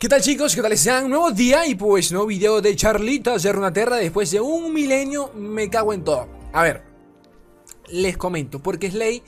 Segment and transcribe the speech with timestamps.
[0.00, 0.54] ¿Qué tal chicos?
[0.54, 1.10] ¿Qué tal están?
[1.10, 5.68] Nuevo día y pues nuevo video de Charlitas de Runaterra después de un milenio me
[5.68, 6.28] cago en todo.
[6.52, 6.84] A ver,
[7.88, 9.24] les comento, porque Slay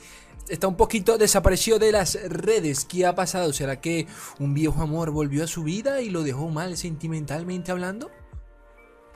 [0.48, 2.84] está un poquito desaparecido de las redes.
[2.84, 3.52] ¿Qué ha pasado?
[3.52, 4.06] ¿Será que
[4.38, 8.12] un viejo amor volvió a su vida y lo dejó mal sentimentalmente hablando?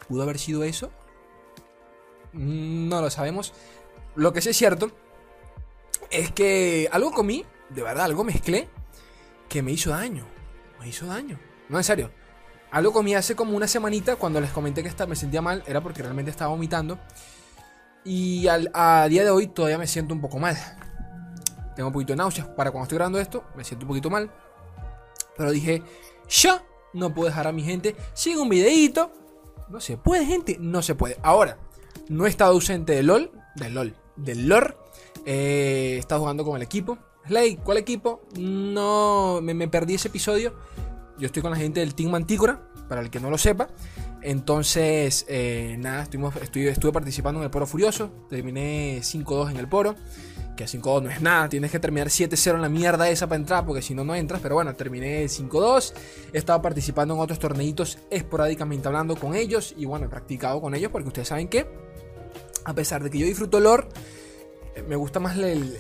[0.09, 0.91] ¿Pudo haber sido eso?
[2.33, 3.53] Mm, no lo sabemos.
[4.17, 4.91] Lo que sí es cierto
[6.11, 8.69] es que algo comí, de verdad, algo mezclé
[9.49, 10.34] que me hizo daño
[10.85, 11.39] me hizo daño.
[11.71, 12.11] No, en serio.
[12.71, 16.03] Algo comí hace como una semanita cuando les comenté que me sentía mal, era porque
[16.03, 16.99] realmente estaba vomitando.
[18.05, 20.57] Y a día de hoy todavía me siento un poco mal.
[21.75, 22.49] Tengo un poquito de náuseas.
[22.49, 24.31] Para cuando estoy grabando esto, me siento un poquito mal.
[25.39, 25.83] Pero dije,
[26.29, 26.63] ya
[26.93, 29.11] no puedo dejar a mi gente sin un videito.
[29.71, 30.59] No se puede, gente.
[30.61, 31.17] No se puede.
[31.23, 31.57] Ahora,
[32.09, 33.31] no he estado ausente de LOL.
[33.55, 33.97] Del LOL.
[34.17, 34.77] Del LOR.
[35.25, 36.99] he estado jugando con el equipo.
[37.27, 38.23] Slay, ¿cuál equipo?
[38.39, 40.55] No, me, perdí ese episodio.
[41.19, 43.69] Yo estoy con la gente del Team Mantícora, para el que no lo sepa.
[44.21, 48.11] Entonces, eh, nada, estuvimos, estuve, participando en el Poro Furioso.
[48.29, 49.95] Terminé 5-2 en el Poro.
[50.55, 53.67] Que 5-2 no es nada, tienes que terminar 7-0 en la mierda esa para entrar,
[53.67, 54.41] porque si no, no entras.
[54.43, 55.95] Pero bueno, terminé 5-2.
[56.33, 59.75] He estado participando en otros torneitos esporádicamente hablando con ellos.
[59.79, 61.67] Y bueno, he practicado con ellos, porque ustedes saben que,
[62.67, 63.89] a pesar de que yo disfruto lore,
[64.75, 65.77] eh, me gusta más el,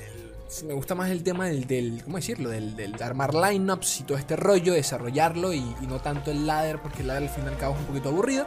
[0.66, 2.50] me gusta más el tema del, ¿cómo decirlo?
[2.50, 7.02] Del, del armar lineups y todo este rollo, desarrollarlo y, no tanto el ladder, porque
[7.02, 8.46] el ladder al fin y al cabo es un poquito aburrido.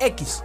[0.00, 0.42] X.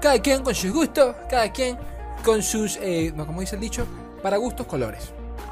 [0.00, 1.76] Cada quien con sus gustos, cada quien
[2.24, 3.86] con sus, eh, no, como dice el dicho,
[4.22, 5.10] para gustos colores.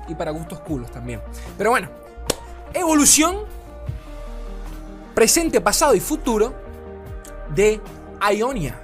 [0.08, 1.20] Y para gustos culos también.
[1.56, 1.88] Pero bueno,
[2.72, 3.38] evolución,
[5.14, 6.54] presente, pasado y futuro
[7.54, 7.80] de
[8.34, 8.80] Ionia.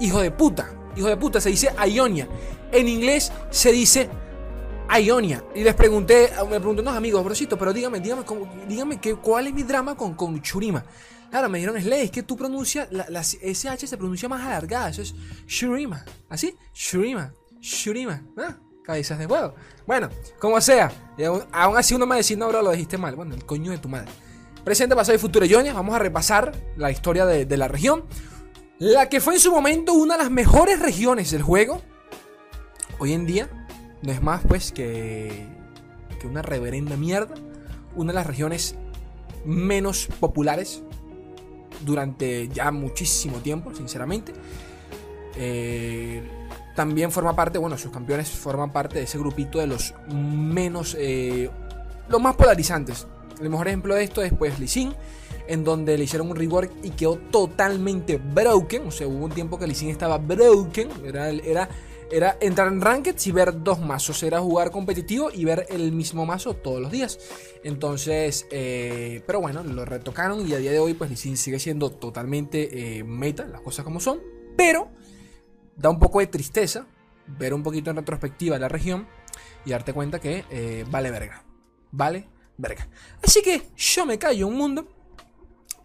[0.00, 0.70] Hijo de puta.
[0.96, 2.28] Hijo de puta se dice Ionia.
[2.70, 4.10] En inglés se dice
[4.88, 5.44] a Ionia.
[5.54, 8.24] Y les pregunté, me pregunté unos amigos, brocito, pero dígame, dígame,
[8.66, 10.84] dígame que, cuál es mi drama con, con Churima.
[11.30, 14.88] Claro, me dijeron, Slay, es que tú pronuncias, la, la, SH se pronuncia más alargada,
[14.88, 15.14] eso es
[15.46, 16.04] Shurima.
[16.28, 16.56] ¿Así?
[16.72, 18.22] Shurima, Shurima.
[18.38, 18.56] ¿Ah?
[18.82, 19.54] Cabezas de huevo.
[19.86, 20.08] Bueno,
[20.38, 20.90] como sea,
[21.52, 23.14] aún así uno me a decir, no, bro, lo dijiste mal.
[23.14, 24.10] Bueno, el coño de tu madre.
[24.64, 28.04] Presente, pasado y futuro Ionia, vamos a repasar la historia de, de la región.
[28.78, 31.82] La que fue en su momento una de las mejores regiones del juego.
[32.98, 33.50] Hoy en día
[34.02, 35.46] no es más pues que,
[36.20, 37.34] que una reverenda mierda.
[37.96, 38.76] Una de las regiones
[39.44, 40.82] menos populares
[41.84, 44.32] durante ya muchísimo tiempo, sinceramente.
[45.36, 46.22] Eh,
[46.74, 51.50] también forma parte, bueno, sus campeones forman parte de ese grupito de los menos, eh,
[52.08, 53.06] los más polarizantes.
[53.40, 54.94] El mejor ejemplo de esto es pues Lee
[55.46, 58.86] en donde le hicieron un rework y quedó totalmente broken.
[58.86, 61.68] O sea, hubo un tiempo que Lee estaba broken, era, era
[62.10, 64.22] era entrar en Rankeds y ver dos mazos.
[64.22, 67.18] Era jugar competitivo y ver el mismo mazo todos los días.
[67.64, 72.98] Entonces, eh, pero bueno, lo retocaron y a día de hoy pues sigue siendo totalmente
[72.98, 74.20] eh, meta, las cosas como son.
[74.56, 74.90] Pero
[75.76, 76.86] da un poco de tristeza
[77.38, 79.06] ver un poquito en retrospectiva la región
[79.64, 81.44] y darte cuenta que eh, vale verga.
[81.90, 82.88] Vale verga.
[83.22, 84.88] Así que yo me callo un mundo.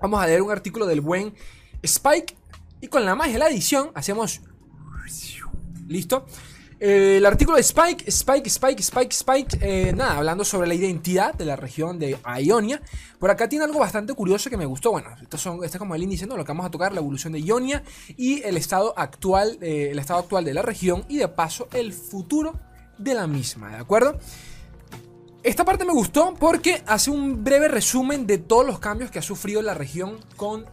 [0.01, 1.33] Vamos a leer un artículo del buen
[1.81, 2.35] Spike.
[2.81, 4.41] Y con la magia de la edición hacemos
[5.93, 6.25] ¿Listo?
[6.79, 11.35] Eh, el artículo de Spike, Spike, Spike, Spike, Spike, eh, nada, hablando sobre la identidad
[11.35, 12.81] de la región de Ionia.
[13.19, 14.89] Por acá tiene algo bastante curioso que me gustó.
[14.89, 16.35] Bueno, esto, son, este es como el índice, ¿no?
[16.35, 17.83] Lo que vamos a tocar, la evolución de Ionia
[18.17, 21.93] y el estado actual, eh, el estado actual de la región y de paso el
[21.93, 22.59] futuro
[22.97, 24.17] de la misma, ¿de acuerdo?
[25.43, 29.21] Esta parte me gustó porque hace un breve resumen de todos los cambios que ha
[29.21, 30.65] sufrido la región con,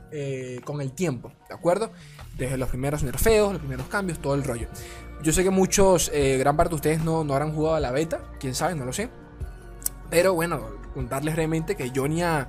[0.64, 1.90] con el tiempo, ¿de acuerdo?
[2.36, 4.68] Desde los primeros nerfeos, los primeros cambios, todo el rollo.
[5.22, 7.90] Yo sé que muchos, eh, gran parte de ustedes no, no habrán jugado a la
[7.90, 9.10] beta, quién sabe, no lo sé.
[10.08, 10.62] Pero bueno,
[10.94, 12.48] contarles brevemente que Jonia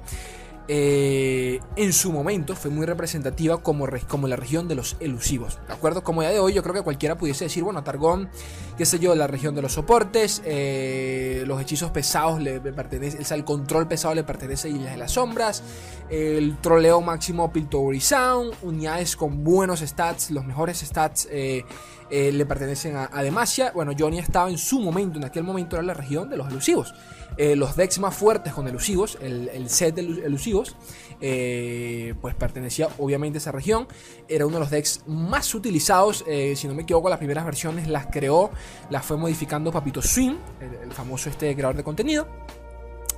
[0.73, 5.59] eh, en su momento fue muy representativa como, la región de los elusivos.
[5.67, 6.01] ¿De acuerdo?
[6.01, 8.29] Como ya de hoy, yo creo que cualquiera pudiese decir, bueno, Targón,
[8.77, 13.43] qué sé yo, la región de los soportes, eh, los hechizos pesados le pertenece, el
[13.43, 15.61] control pesado le pertenece a Islas de las Sombras,
[16.09, 21.27] el troleo máximo Piltover Sound, unidades con buenos stats, los mejores stats.
[21.29, 21.65] Eh,
[22.09, 23.71] le pertenecen a, a, Demacia.
[23.73, 26.93] Bueno, Jonia estaba en su momento, en aquel momento era la región de los elusivos.
[27.41, 30.75] Eh, los decks más fuertes con elusivos, el, set de elusivos,
[31.21, 33.87] eh, pues pertenecía obviamente a esa región.
[34.27, 37.87] Era uno de los decks más utilizados, eh, si no me equivoco, las primeras versiones
[37.87, 38.51] las creó,
[38.91, 40.35] las fue modificando Papito Swing,
[40.83, 42.27] el, famoso este creador de contenido.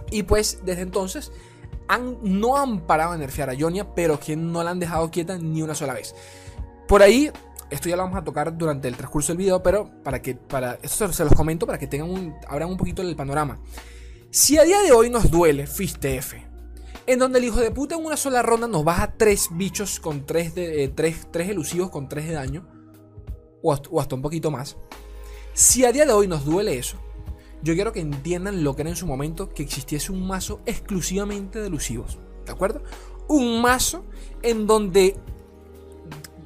[0.10, 1.34] Y pues desde entonces
[1.90, 5.38] han, no han parado de nerfear a Ionia, pero que no la han dejado quieta
[5.38, 6.16] ni una sola vez.
[6.88, 7.30] Por ahí
[7.70, 10.80] esto ya lo vamos a tocar durante el transcurso del video, pero para que, para,
[10.82, 13.60] esto se los comento para que tengan un, abran un poquito el panorama.
[14.36, 16.34] Si a día de hoy nos duele Fistf,
[17.06, 20.26] En donde el hijo de puta en una sola ronda nos baja tres bichos con
[20.26, 22.68] tres, de, eh, tres, tres elusivos con tres de daño.
[23.62, 24.76] O hasta, o hasta un poquito más.
[25.54, 26.98] Si a día de hoy nos duele eso,
[27.62, 31.60] yo quiero que entiendan lo que era en su momento que existiese un mazo exclusivamente
[31.60, 32.18] de elusivos.
[32.44, 32.82] ¿De acuerdo?
[33.28, 34.04] Un mazo
[34.42, 35.16] en donde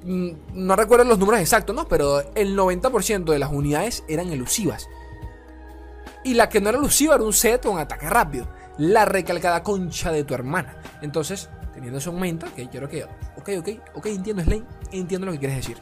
[0.03, 1.87] mm, no recuerdo los números exactos, ¿no?
[1.87, 4.89] Pero el 90% de las unidades eran elusivas.
[6.27, 8.49] Y la que no era elusiva era un set o un ataque rápido.
[8.79, 10.75] La recalcada concha de tu hermana.
[11.01, 13.05] Entonces, teniendo ese aumento, ok, quiero que.
[13.05, 14.65] Ok, ok, ok, entiendo, Slane.
[14.91, 15.77] Entiendo lo que quieres decir.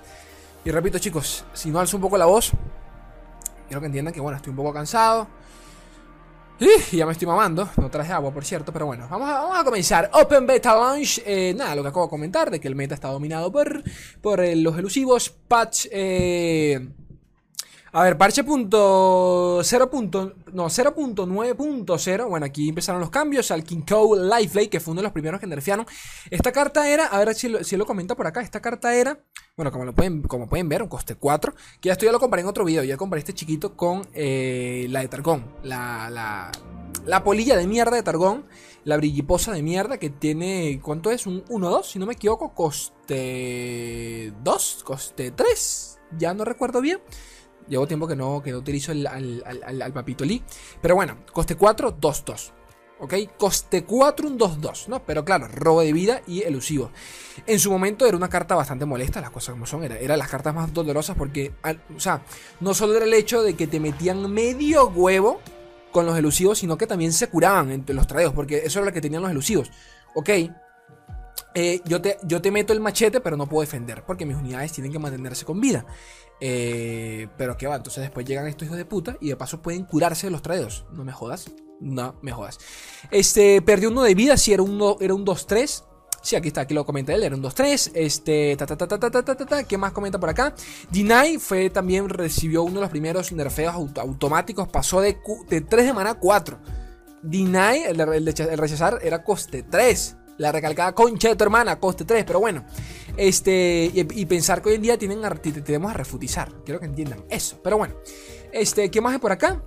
[0.63, 2.51] Y repito, chicos, si no alzo un poco la voz,
[3.67, 5.27] quiero que entiendan que, bueno, estoy un poco cansado.
[6.59, 7.67] Y ya me estoy mamando.
[7.77, 8.71] No traje agua, por cierto.
[8.71, 10.11] Pero bueno, vamos a, vamos a comenzar.
[10.13, 11.23] Open Beta Launch.
[11.25, 13.81] Eh, nada, lo que acabo de comentar de que el meta está dominado por,
[14.21, 15.31] por eh, los elusivos.
[15.31, 15.87] Patch.
[15.91, 16.87] Eh,
[17.97, 19.89] a ver, parche punto 0.
[20.51, 22.27] no, 0.9.0.
[22.27, 25.39] Bueno, aquí empezaron los cambios al King Cole Lifelay, que fue uno de los primeros
[25.39, 25.85] que nerfearon.
[26.29, 28.41] Esta carta era, a ver si lo, si lo comenta por acá.
[28.41, 29.17] Esta carta era,
[29.55, 31.53] bueno, como, lo pueden, como pueden ver, un coste 4.
[31.79, 32.83] Que ya esto ya lo compré en otro video.
[32.83, 35.45] Ya compré este chiquito con eh, la de Targón.
[35.63, 36.51] La, la,
[37.05, 38.43] la polilla de mierda de Targón.
[38.83, 41.25] La brilliposa de mierda que tiene, ¿cuánto es?
[41.27, 42.53] Un 1-2, si no me equivoco.
[42.53, 45.99] Coste 2, coste 3.
[46.17, 46.99] Ya no recuerdo bien.
[47.67, 50.43] Llevo tiempo que no, que no utilizo el, al, papito Lee.
[50.81, 52.51] Pero bueno, coste 4, 2-2.
[52.99, 53.13] ¿Ok?
[53.37, 55.03] Coste 4, un 2-2, ¿no?
[55.03, 56.91] Pero claro, robo de vida y elusivo.
[57.45, 59.83] En su momento era una carta bastante molesta, las cosas como son.
[59.83, 61.53] Era, era las cartas más dolorosas porque,
[61.95, 62.21] o sea,
[62.61, 65.41] no solo era el hecho de que te metían medio huevo
[65.91, 68.93] con los elusivos, sino que también se curaban entre los tradeos, porque eso era lo
[68.93, 69.71] que tenían los elusivos.
[70.13, 70.29] Ok,
[71.57, 74.73] eh, yo, te, yo te meto el machete, pero no puedo defender, porque mis unidades
[74.73, 75.85] tienen que mantenerse con vida.
[76.41, 79.85] Eh, pero que va, entonces después llegan estos hijos de puta y de paso pueden
[79.85, 80.85] curarse de los tradeos.
[80.91, 81.51] No me jodas.
[81.79, 82.59] No me jodas.
[83.11, 85.83] Este, perdió uno de vida, si era un, era un 2-3.
[86.21, 87.91] Sí, aquí está, aquí lo comenta él, era un 2-3.
[87.93, 90.55] Este, ta, ta, ta, ta, ta, ta, ta, ta, ¿qué más comenta por acá?
[90.89, 95.17] Deny fue también, recibió uno de los primeros nerfeos automáticos, pasó de,
[95.49, 96.57] de 3 de mana a 4.
[97.21, 100.17] Deny, el, el, el rechazar, era coste 3.
[100.37, 102.65] La recalcada concha de tu hermana, coste 3, pero bueno.
[103.17, 105.21] Este, y, pensar que hoy en día tienen
[105.63, 106.51] tenemos a refutizar.
[106.65, 107.59] Quiero que entiendan eso.
[107.63, 107.95] Pero bueno,
[108.51, 109.61] este, ¿qué más hay por acá?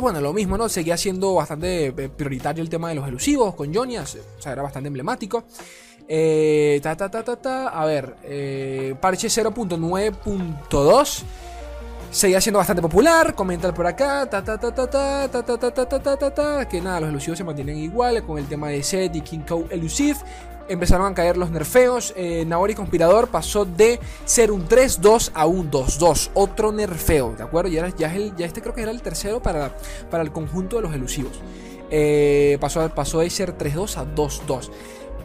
[0.00, 0.68] bueno, lo mismo, ¿no?
[0.70, 4.02] Seguía siendo bastante eh, prioritario el tema de los elusivos con Jonia.
[4.02, 5.44] O sea, era bastante emblemático.
[6.08, 11.22] Eh, ta, ta, ta, ta, A ver, eh, parche 0.9.2
[12.10, 13.34] seguía siendo bastante popular.
[13.34, 14.28] Comentar por acá.
[16.68, 19.66] Que nada, los elusivos se mantienen iguales con el tema de Set y King Cow
[19.70, 20.18] Elusive
[20.68, 22.12] empezaron a caer los nerfeos.
[22.16, 26.30] Eh, Naori Conspirador pasó de ser un 3-2 a un 2-2.
[26.34, 27.70] Otro nerfeo, ¿de acuerdo?
[27.70, 29.74] Ya, ya, el, ya, este creo que era el tercero para,
[30.10, 31.40] para el conjunto de los elusivos.
[31.90, 34.70] Eh, pasó, pasó de ser 3-2 a 2-2.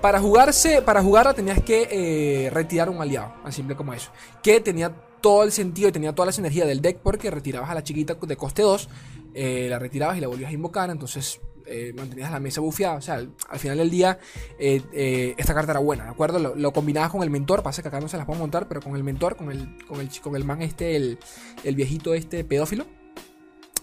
[0.02, 4.12] Para jugarse, para jugarla tenías que eh, retirar un aliado, así simple como eso.
[4.42, 4.92] Que tenía
[5.24, 8.16] todo el sentido y tenía todas las energías del deck porque retirabas a la chiquita
[8.16, 8.90] de coste 2,
[9.34, 12.96] la retirabas y la volvías a invocar, entonces eh, mantenías la mesa bufeada.
[12.96, 14.20] O sea, al, final del día,
[14.60, 16.56] eh, eh, esta carta era buena, ¿de acuerdo?
[16.56, 17.64] Lo, combinabas con el mentor.
[17.64, 20.00] Pasa que acá no se las puedo montar, pero con el mentor, con el, con
[20.00, 21.18] el, con el man este, el,
[21.64, 22.86] el viejito este pedófilo.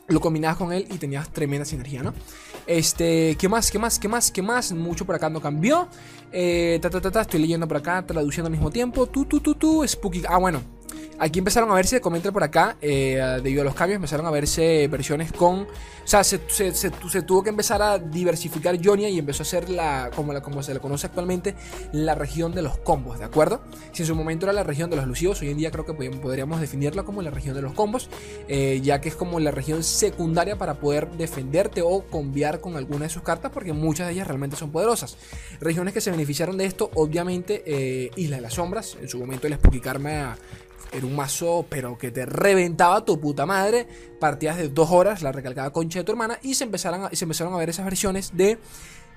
[0.09, 2.13] Lo combinabas con él y tenías tremenda sinergia, ¿no?
[2.67, 3.71] Este, ¿qué más?
[3.71, 3.99] ¿Qué más?
[3.99, 4.31] ¿Qué más?
[4.33, 4.73] ¿Qué más?
[4.73, 5.89] Mucho por acá no cambió.
[6.81, 9.07] ta, ta, ta, estoy leyendo por acá, traduciendo al mismo tiempo.
[9.07, 10.23] Tú, tú, tú, tú, Spooky.
[10.29, 10.80] Ah, bueno.
[11.23, 14.89] Aquí empezaron a verse, comenten por acá, eh, debido a los cambios, empezaron a verse
[14.89, 15.61] versiones con.
[15.61, 20.33] O sea, se, tuvo que empezar a diversificar Jonia y empezó a ser la como,
[20.33, 21.55] la, como se le conoce actualmente,
[21.93, 23.61] la región de los combos, ¿de acuerdo?
[23.93, 25.93] Si en su momento era la región de los elusivos, hoy en día creo que
[25.93, 28.09] podríamos definirla como la región de los combos,
[28.49, 33.05] eh, ya que es como la región secundaria para poder defenderte o cambiar con alguna
[33.05, 35.19] de sus cartas, porque muchas de ellas realmente son poderosas.
[35.61, 39.47] Regiones que se beneficiaron de esto, obviamente, eh, Isla de las Sombras, en su momento
[39.47, 40.39] el Spooky Karma
[40.93, 43.87] era un mazo, pero que te reventaba tu puta madre.
[44.19, 46.39] Partidas de dos horas, la recalcada concha de tu hermana.
[46.43, 48.59] Y se empezaron a, se empezaron a ver esas versiones de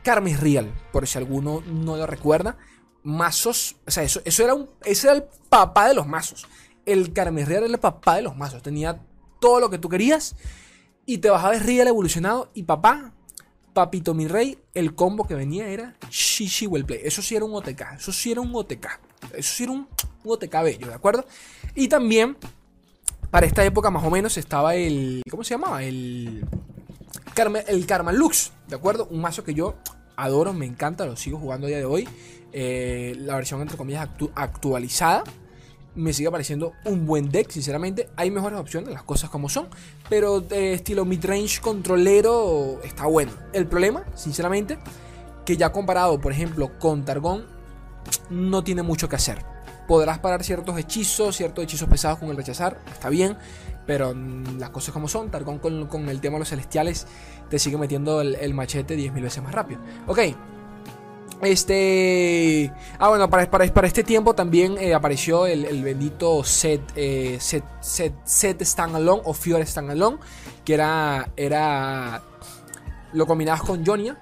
[0.04, 0.74] Carmis Real.
[0.92, 2.58] Por si alguno no lo recuerda.
[3.04, 3.78] Mazos.
[3.88, 4.70] O sea, eso, eso era un.
[4.84, 6.46] Era el papá de los mazos.
[6.86, 8.62] El Carmis Real era el papá de los mazos.
[8.62, 9.02] Tenía
[9.40, 10.36] todo lo que tú querías.
[11.06, 12.52] Y te bajabas Real evolucionado.
[12.54, 13.14] Y papá,
[13.74, 17.02] papito mi rey, el combo que venía era Shishi Wellplay.
[17.04, 17.82] Eso sí era un OTK.
[17.98, 18.88] Eso sí era un OTK.
[19.34, 19.88] Eso sí era un,
[20.24, 21.26] un OTK bello, ¿de acuerdo?
[21.76, 22.38] Y también,
[23.32, 25.22] para esta época más o menos, estaba el.
[25.30, 25.84] ¿Cómo se llamaba?
[25.84, 26.46] El.
[27.34, 29.08] Karma, el Karma Lux, ¿de acuerdo?
[29.10, 29.76] Un mazo que yo
[30.16, 32.08] adoro, me encanta, lo sigo jugando a día de hoy.
[32.52, 35.24] Eh, la versión, entre comillas, actualizada.
[35.96, 38.10] Me sigue pareciendo un buen deck, sinceramente.
[38.16, 39.68] Hay mejores opciones, las cosas como son.
[40.10, 43.32] Pero de estilo midrange controlero está bueno.
[43.54, 44.78] El problema, sinceramente,
[45.46, 47.46] que ya comparado, por ejemplo, con Targón,
[48.30, 49.44] no tiene mucho que hacer.
[49.88, 53.38] Podrás parar ciertos hechizos, ciertos hechizos pesados con el rechazar, está bien,
[53.86, 54.14] pero
[54.58, 57.06] las cosas como son, Targón con, el tema de los celestiales
[57.50, 59.82] te sigue metiendo el, machete 10.000 veces más rápido.
[60.08, 60.20] Ok.
[61.42, 62.72] Este.
[63.00, 68.14] Ah, bueno, para, para, este tiempo también eh, apareció el, bendito set, eh, set, set,
[68.24, 70.20] set Standalone o Fiore Standalone,
[70.64, 71.30] que era.
[71.36, 72.22] era
[73.12, 74.18] lo combinabas con Jonia.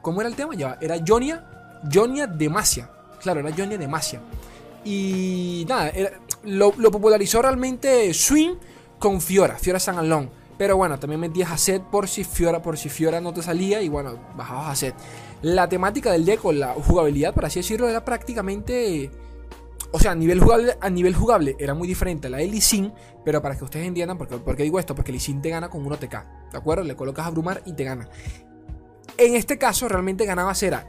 [0.00, 0.54] ¿Cómo era el tema?
[0.54, 1.44] Ya, era Jonia,
[1.92, 2.90] Jonia Demacia.
[3.28, 4.22] Claro, era Jonia Demacia.
[4.86, 5.92] Y nada,
[6.44, 8.54] lo, popularizó realmente Swing
[8.98, 10.30] con Fiora, Fiora San Alon.
[10.56, 13.82] Pero bueno, también metías a set por si Fiora, por si Fiora no te salía
[13.82, 14.94] y bueno, bajabas a set.
[15.42, 19.10] La temática del deck o la jugabilidad, por así decirlo, era prácticamente...
[19.92, 22.92] O sea, a nivel jugable, a nivel jugable era muy diferente a la de
[23.26, 26.50] pero para que ustedes entiendan, porque, porque digo esto, porque Lee te gana con 1TK,
[26.50, 26.82] ¿de acuerdo?
[26.82, 28.08] Le colocas a Brumar y te gana.
[29.18, 30.86] En este caso, realmente ganabas era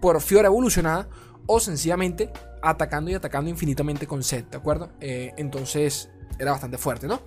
[0.00, 1.08] por Fiora evolucionada
[1.46, 2.30] o sencillamente
[2.62, 4.90] atacando y atacando infinitamente con set, ¿de acuerdo?
[5.00, 7.20] Eh, entonces, era bastante fuerte, ¿no?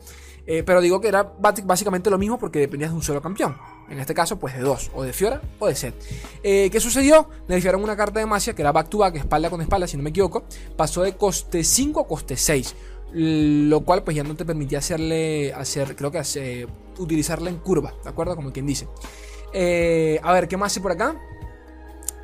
[0.46, 3.56] Eh, pero digo que era básicamente lo mismo porque dependías de un solo campeón.
[3.90, 5.96] En este caso, pues de dos, o de Fiora o de Set.
[6.44, 7.30] Eh, ¿Qué sucedió?
[7.48, 10.04] Nerfearon una carta de Masia que era back to back, espalda con espalda, si no
[10.04, 10.44] me equivoco.
[10.76, 12.76] Pasó de coste 5 a coste 6.
[13.16, 16.68] Lo cual, pues ya no te permitía hacerle, hacer, creo que hacer,
[16.98, 18.36] utilizarla en curva, ¿de acuerdo?
[18.36, 18.88] Como quien dice.
[20.24, 21.16] A ver, ¿qué más hay por acá?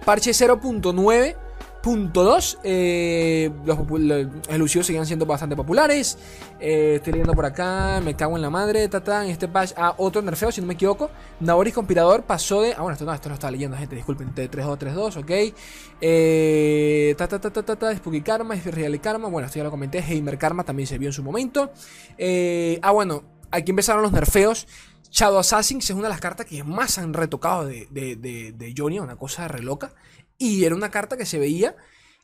[0.03, 1.35] Parche 0.9
[1.81, 6.17] Punto 2, eh, los, los siguen siendo bastante populares.
[6.59, 9.95] Eh, estoy leyendo por acá, me cago en la madre, tata, en este patch a
[9.97, 11.09] otro nerfeo, si no me equivoco.
[11.39, 12.73] Naboris Conspirador pasó de.
[12.73, 15.55] Ah, bueno, esto no, esto lo estaba leyendo, gente, disculpen, de 3-2-3-2, ok.
[16.01, 19.99] Eh, ta, ta, ta, ta, ta, Spooky Karma, Real Karma, bueno, esto ya lo comenté.
[19.99, 21.71] Heimer Karma también se vio en su momento.
[22.17, 24.67] Eh, ah, bueno, aquí empezaron los nerfeos.
[25.11, 28.73] Shadow Assassins es una de las cartas que más han retocado de, de, de, de
[28.77, 29.93] Johnny, una cosa re loca.
[30.39, 31.75] Y era una carta que se veía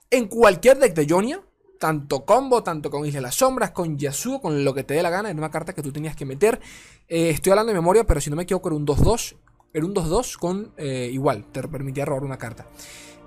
[0.10, 1.42] en cualquier deck de Jonia.
[1.78, 5.04] Tanto combo, tanto con Isla de las Sombras, con Yasuo, con lo que te dé
[5.04, 5.30] la gana.
[5.30, 6.62] Era una carta que tú tenías que meter.
[7.10, 9.36] Eh, estoy hablando de memoria, pero si no me equivoco, era un 2-2.
[9.74, 12.66] Era un 2-2 con eh, igual, te permitía robar una carta.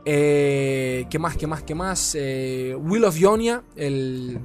[0.07, 1.37] Eh, ¿Qué más?
[1.37, 1.63] ¿Qué más?
[1.63, 2.15] ¿Qué más?
[2.15, 4.41] Will of Ionia, el.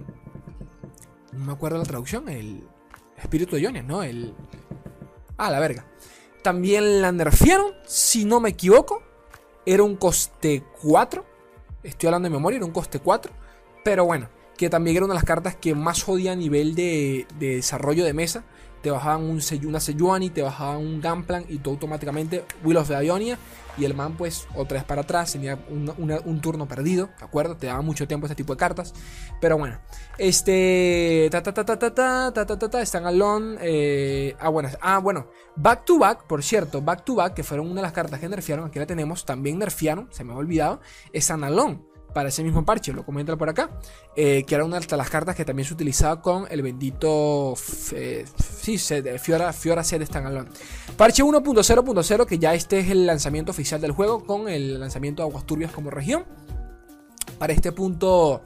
[1.32, 2.28] No me acuerdo la traducción.
[2.28, 2.62] El
[3.18, 4.04] espíritu de Ionia, ¿no?
[4.04, 4.36] El.
[5.38, 5.88] Ah, la verga.
[6.42, 9.02] También la nerfearon, si no me equivoco
[9.65, 11.25] era un coste 4.
[11.84, 13.32] Estoy hablando de memoria, era un coste 4.
[13.84, 17.27] Pero bueno, que también era una de las cartas que más jodía a nivel de,
[17.39, 18.43] de desarrollo de mesa
[18.84, 23.04] te bajaban un, una Sejuani, te bajaban un Gunplan y tú automáticamente Will of the
[23.04, 23.40] Ionia
[23.78, 27.56] y el man pues otra vez para atrás, tenía un turno perdido, ¿de acuerdo?
[27.56, 28.94] Te daba mucho tiempo este tipo de cartas,
[29.40, 29.80] pero bueno,
[30.18, 34.50] este, ta ta ta ta ta ta ta ta ta, ta están alone, eh, ah
[34.50, 37.84] bueno, ah bueno, Back to Back, por cierto, Back to Back, que fueron una de
[37.84, 40.82] las cartas que nerfearon, aquí la tenemos, también nerfearon, se me ha olvidado,
[41.13, 43.70] es Alone para ese mismo parche, lo comentan por acá,
[44.15, 47.55] eh, que era una de las cartas que también se utilizaba con el bendito
[47.93, 48.25] eh,
[48.62, 50.50] sí, Fiora, Fiora Set Standalone.
[50.96, 55.29] Parche 1.0.0, que ya este es el lanzamiento oficial del juego con el lanzamiento de
[55.29, 56.25] Aguas Turbias como región.
[57.39, 58.41] Para este punto,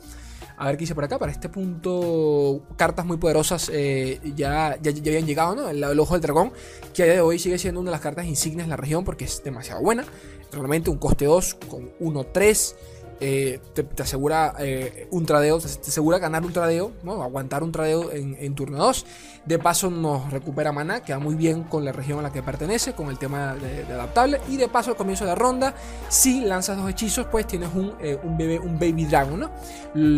[0.58, 4.92] a ver qué hice por acá, para este punto, cartas muy poderosas eh, ya, ya,
[4.92, 5.70] habían llegado, ¿no?
[5.70, 6.52] El, el, Ojo del Dragón,
[6.94, 9.04] que a día de hoy sigue siendo una de las cartas insignias de la región
[9.04, 10.06] porque es demasiado buena.
[10.52, 12.76] Realmente un coste 2 con 1-3.
[13.20, 17.24] Eh, te, asegura eh, un tradeo, te, asegura ganar un tradeo, ¿no?
[17.24, 19.06] aguantar un tradeo en, turno 2.
[19.46, 22.94] De paso nos recupera mana, queda muy bien con la región a la que pertenece,
[22.94, 24.42] con el tema de, adaptable.
[24.50, 25.74] Y de paso al comienzo de la ronda,
[26.10, 29.50] si lanzas dos hechizos, pues tienes un, eh, un, bebé, un baby dragon,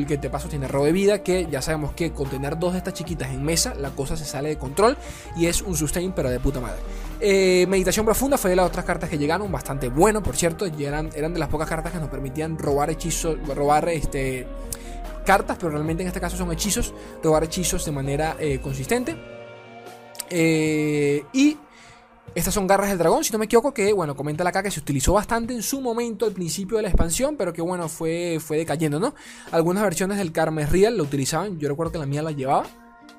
[0.08, 2.80] que de paso tiene robo de vida, que ya sabemos que con tener dos de
[2.80, 4.98] estas chiquitas en mesa, la cosa se sale de control
[5.38, 6.80] y es un sustain pero de puta madre.
[7.68, 11.34] Meditación profunda fue de las otras cartas que llegaron, bastante bueno, por cierto, eran, eran
[11.34, 14.48] de las pocas cartas que nos permitían robar hechizos, robar este,
[15.26, 16.94] cartas, pero realmente en este caso son hechizos,
[17.24, 19.16] robar hechizos de manera eh, consistente.
[20.30, 21.58] Eh, y
[22.36, 24.80] estas son garras del dragón, si no me equivoco, que bueno, comenta acá que se
[24.80, 28.58] utilizó bastante en su momento al principio de la expansión, pero que bueno, fue, fue
[28.58, 29.16] decayendo, ¿no?
[29.52, 32.66] Algunas versiones del Karma Real lo utilizaban, yo recuerdo que la mía la llevaba.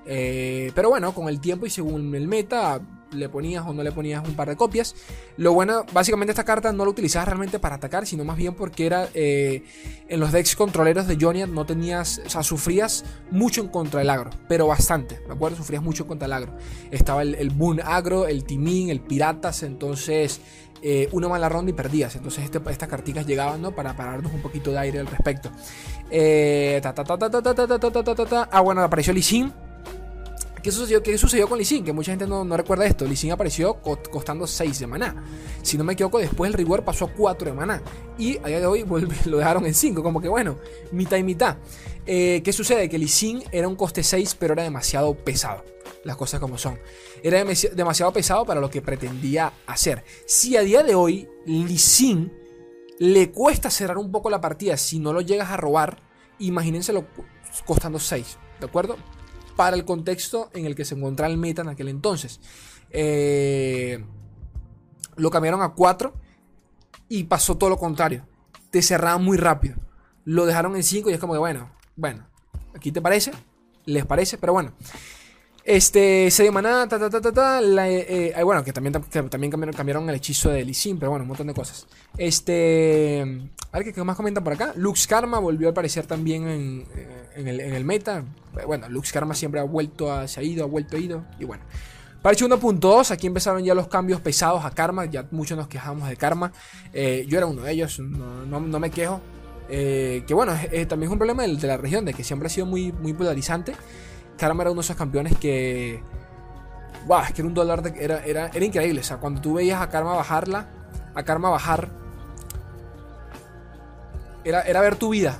[0.06, 2.80] Eh, pero bueno, con el tiempo y según el meta,
[3.12, 4.94] le ponías o no le ponías un par de copias.
[5.36, 8.86] Lo bueno, básicamente esta carta no la utilizabas realmente para atacar, sino más bien porque
[8.86, 9.64] era eh,
[10.08, 14.10] en los decks controleros de Jonia no tenías, o sea, sufrías mucho en contra del
[14.10, 15.56] agro, pero bastante, ¿de acuerdo?
[15.56, 16.56] Sufrías mucho contra el agro.
[16.90, 20.40] Estaba el, el Boon agro, el Timín, el Piratas, entonces
[20.82, 22.16] eh, una mala ronda y perdías.
[22.16, 23.74] Entonces este, estas carticas llegaban ¿no?
[23.74, 25.50] para pararnos un poquito de aire al respecto.
[28.50, 29.22] ah, bueno, apareció Lee
[30.62, 33.06] ¿Qué sucedió, ¿Qué sucedió con Lee Que mucha gente no, recuerda esto.
[33.06, 35.24] Lee apareció costando 6 de maná.
[35.62, 37.82] Si no me equivoco, después el rigor pasó a 4 de maná.
[38.18, 38.84] Y a día de hoy
[39.26, 40.02] lo dejaron en 5.
[40.02, 40.58] Como que bueno,
[40.92, 41.56] mitad y mitad.
[42.06, 42.88] Eh, ¿Qué sucede?
[42.88, 43.08] Que Lee
[43.52, 45.64] era un coste 6, pero era demasiado pesado.
[46.04, 46.78] Las cosas como son.
[47.22, 50.04] Era demasiado pesado para lo que pretendía hacer.
[50.26, 51.78] Si a día de hoy Lee
[52.98, 56.02] le cuesta cerrar un poco la partida si no lo llegas a robar,
[56.38, 57.06] imagínenselo
[57.66, 58.38] costando 6.
[58.60, 58.96] ¿De acuerdo?
[59.60, 62.40] Para el contexto en el que se encontraba el meta en aquel entonces.
[62.88, 64.02] Eh,
[65.16, 66.14] lo cambiaron a 4
[67.10, 68.26] y pasó todo lo contrario.
[68.70, 69.76] Te cerraban muy rápido.
[70.24, 72.26] Lo dejaron en 5 y es como que, bueno, bueno,
[72.74, 73.32] aquí te parece,
[73.84, 74.72] les parece, pero bueno.
[75.62, 79.74] Este, se maná, ta, ta, ta, ta, ta eh, eh, bueno, que también, también cambiaron,
[79.74, 81.86] cambiaron, el hechizo de Lee pero bueno, un montón de cosas.
[82.16, 84.72] Este, a ver qué más comentan por acá.
[84.76, 86.86] Lux Karma volvió a aparecer también en,
[87.46, 88.24] el, en el, meta.
[88.66, 91.24] Bueno, Lux Karma siempre ha vuelto a, se ha ido, ha vuelto, a ido.
[91.38, 91.62] Y bueno.
[92.20, 95.06] Parche 1.2, aquí empezaron ya los cambios pesados a Karma.
[95.06, 96.52] Ya muchos nos quejamos de Karma.
[96.92, 99.20] Eh, yo era uno de ellos, no, no, me quejo.
[99.68, 100.52] que bueno,
[100.88, 103.14] también es un problema de, de, la región, de que siempre ha sido muy, muy
[103.14, 103.74] polarizante.
[104.36, 106.02] Karma era uno de esos campeones que.
[107.06, 109.00] Wow, es que era un dólar de, era, era, era increíble.
[109.00, 110.68] O sea, cuando tú veías a Karma bajarla,
[111.14, 111.99] a Karma bajar.
[114.44, 115.38] Era, era ver tu vida.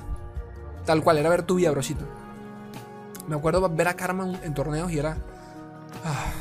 [0.85, 2.05] Tal cual, era ver tu vida, brosito.
[3.27, 5.17] Me acuerdo ver a Karma en, torneos y era.
[6.03, 6.31] Ah,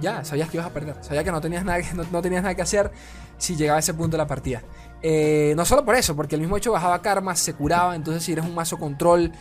[0.00, 0.96] ya, sabías que ibas a perder.
[1.00, 2.90] Sabías que no tenías nada, no, no tenías nada que hacer
[3.38, 4.62] si llegaba a ese punto de la partida.
[5.02, 7.94] Eh, no solo por eso, porque el mismo hecho bajaba Karma, se curaba.
[7.96, 9.32] Entonces, si eres un mazo control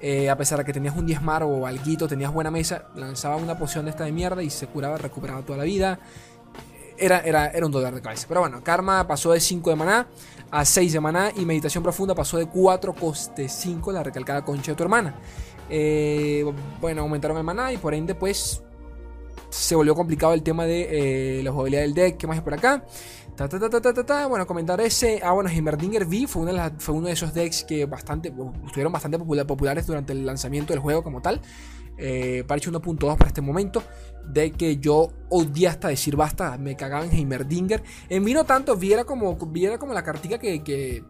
[0.00, 3.56] eh, a pesar de que tenías un diezmar o alguito, tenías buena mesa, lanzaba una
[3.56, 5.98] poción de esta de mierda y se curaba, recuperaba toda la vida.
[6.96, 8.26] Era, era, era un dolor de cabeza.
[8.28, 10.06] Pero bueno, Karma pasó de 5 de maná
[10.50, 14.72] a 6 de maná y Meditación Profunda pasó de 4 coste 5, la recalcada concha
[14.72, 15.14] de tu hermana.
[15.68, 16.44] Eh,
[16.80, 18.62] bueno, aumentaron el maná y por ende pues
[19.50, 22.16] se volvió complicado el tema de eh, la jugabilidad del deck.
[22.18, 22.84] ¿Qué más hay por acá?
[24.28, 25.20] bueno, comentar ese.
[25.22, 28.32] Ah, bueno, Heimerdinger V fue, fue uno de esos decks que bastante,
[28.64, 31.40] estuvieron bastante populares durante el lanzamiento del juego como tal.
[31.98, 33.82] Eh, Parche 1.2 para este momento.
[34.26, 36.56] De que yo odié hasta decir basta.
[36.58, 37.82] Me cagaba en Heimerdinger.
[38.08, 41.02] En vino tanto, viera como, viera como la cartica que, que,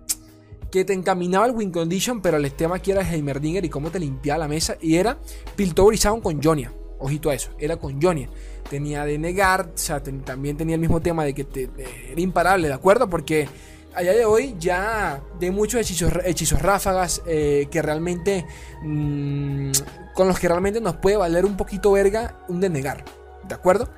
[0.85, 2.20] te encaminaba al win condition.
[2.20, 4.77] Pero el tema aquí era Heimerdinger y cómo te limpiaba la mesa.
[4.81, 5.18] Y era
[5.57, 6.73] Piltover y Sound con Jonia.
[6.99, 8.31] Ojito a eso, era con Jonia
[8.68, 11.70] tenía de negar, o sea, también tenía el mismo tema de que te,
[12.11, 13.09] era imparable, ¿de acuerdo?
[13.09, 13.47] Porque
[13.94, 18.46] allá de hoy ya de muchos hechizos, hechizos ráfagas eh, que realmente,
[18.83, 19.72] mm,
[20.14, 23.04] con los que realmente nos puede valer un poquito verga un denegar,
[23.46, 23.88] ¿de acuerdo?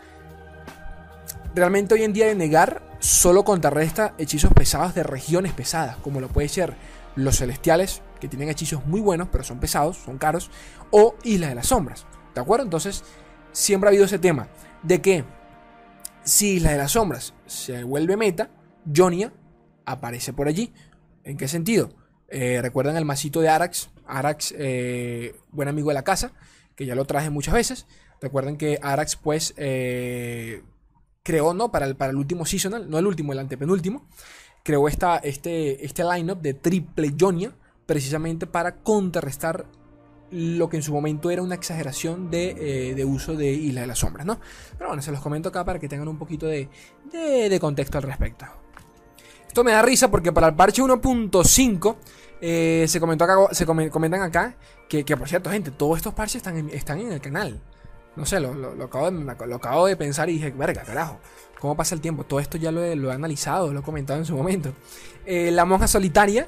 [1.54, 6.48] Realmente hoy en día denegar solo contrarresta hechizos pesados de regiones pesadas, como lo puede
[6.48, 6.74] ser
[7.14, 10.50] los celestiales, que tienen hechizos muy buenos, pero son pesados, son caros,
[10.90, 12.64] o Isla de las Sombras, ¿de acuerdo?
[12.64, 13.04] Entonces,
[13.52, 14.48] siempre ha habido ese tema
[14.82, 15.24] de que
[16.22, 18.50] si la de las Sombras se vuelve meta,
[18.94, 19.32] Jonia
[19.86, 20.72] aparece por allí.
[21.24, 21.90] ¿En qué sentido?
[22.28, 26.32] Eh, Recuerdan el masito de Arax, Arax, eh, buen amigo de la casa,
[26.74, 27.86] que ya lo traje muchas veces.
[28.20, 30.62] Recuerden que Arax, pues, eh,
[31.22, 31.70] creó, ¿no?
[31.70, 34.06] Para el, para el último seasonal, no el último, el antepenúltimo,
[34.62, 37.52] creó esta, este, este lineup de triple Jonia,
[37.86, 39.66] precisamente para contrarrestar
[40.30, 44.00] lo que en su momento era una exageración de, eh, uso de Isla de las
[44.00, 44.40] Sombras, ¿no?
[44.76, 46.68] Pero bueno, se los comento acá para que tengan un poquito de,
[47.60, 48.46] contexto al respecto.
[49.56, 51.96] Esto me da risa porque para el parche 1.5
[52.42, 54.54] eh, se, comentó acá, se comentan acá
[54.86, 57.58] que, por cierto, gente, todos estos parches están en, el canal.
[58.16, 58.52] No sé, lo,
[58.84, 61.20] acabo de, pensar y dije, verga, carajo,
[61.58, 62.24] ¿cómo pasa el tiempo?
[62.24, 64.74] Todo esto ya lo he, analizado, lo he comentado en su momento.
[65.24, 66.46] Eh, la monja solitaria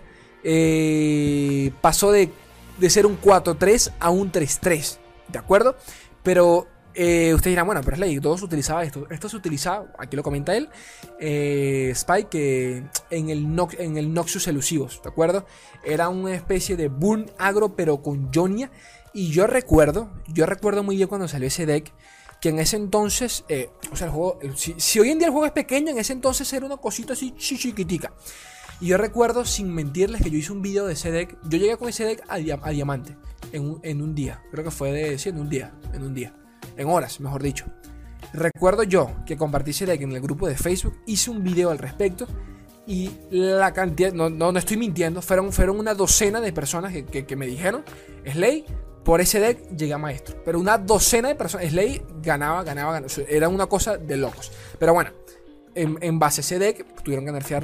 [1.80, 2.30] pasó de
[2.78, 4.98] de ser un 4-3 a un 3-3.
[5.28, 5.76] ¿De acuerdo?
[6.22, 6.66] Pero
[7.00, 9.06] eh, ustedes dirán, bueno, pero es ley, todos utilizaban esto.
[9.08, 10.68] Esto se utilizaba, aquí lo comenta él,
[11.20, 13.46] eh, Spike, en, el
[13.78, 15.46] en Noxus elusivos, ¿de acuerdo?
[15.84, 18.72] Era una especie de Burn agro, pero con Jonia.
[19.14, 21.92] Y yo recuerdo, yo recuerdo muy bien cuando salió ese deck,
[22.40, 25.46] que en ese entonces, eh, o sea, el juego, si, hoy en día el juego
[25.46, 28.12] es pequeño, en ese entonces era una cosita así chiquitica.
[28.80, 31.38] Y yo recuerdo, sin mentirles, que yo hice un video de ese deck.
[31.44, 33.16] Yo llegué con ese deck a, diamante
[33.52, 34.42] en un, día.
[34.50, 35.16] Creo que fue de.
[35.16, 35.72] Sí, en un día.
[35.92, 36.34] En un día.
[36.76, 37.66] En horas, mejor dicho.
[38.32, 40.98] Recuerdo yo que compartí ese deck en el grupo de Facebook.
[41.06, 42.26] Hice un video al respecto.
[42.86, 44.12] Y la cantidad.
[44.12, 45.20] No, no, estoy mintiendo.
[45.20, 47.84] Fueron, fueron una docena de personas que, me dijeron.
[48.26, 48.64] Slay,
[49.04, 50.36] por ese deck llegué a maestro.
[50.44, 51.68] Pero una docena de personas.
[51.68, 53.12] Slay ganaba, ganaba, ganaba.
[53.28, 54.52] Era una cosa de locos.
[54.78, 55.10] Pero bueno.
[55.78, 57.62] En, base a ese tuvieron que nerfear,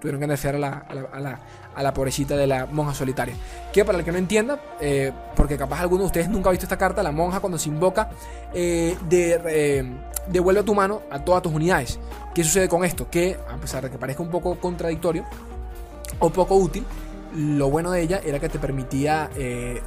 [0.00, 0.68] tuvieron que nerfear a, la,
[1.12, 1.40] a, la,
[1.74, 3.34] a, la, pobrecita de la monja solitaria.
[3.72, 6.66] Que para el que no entienda, eh, porque capaz alguno de ustedes nunca ha visto
[6.66, 8.10] esta carta, la monja cuando se invoca,
[8.52, 9.84] eh, de, eh,
[10.28, 11.98] devuelve a tu mano a todas tus unidades.
[12.34, 13.08] ¿Qué sucede con esto?
[13.08, 15.24] Que, a pesar de que parezca un poco contradictorio
[16.18, 16.84] o poco útil,
[17.34, 19.30] lo bueno de ella era que te permitía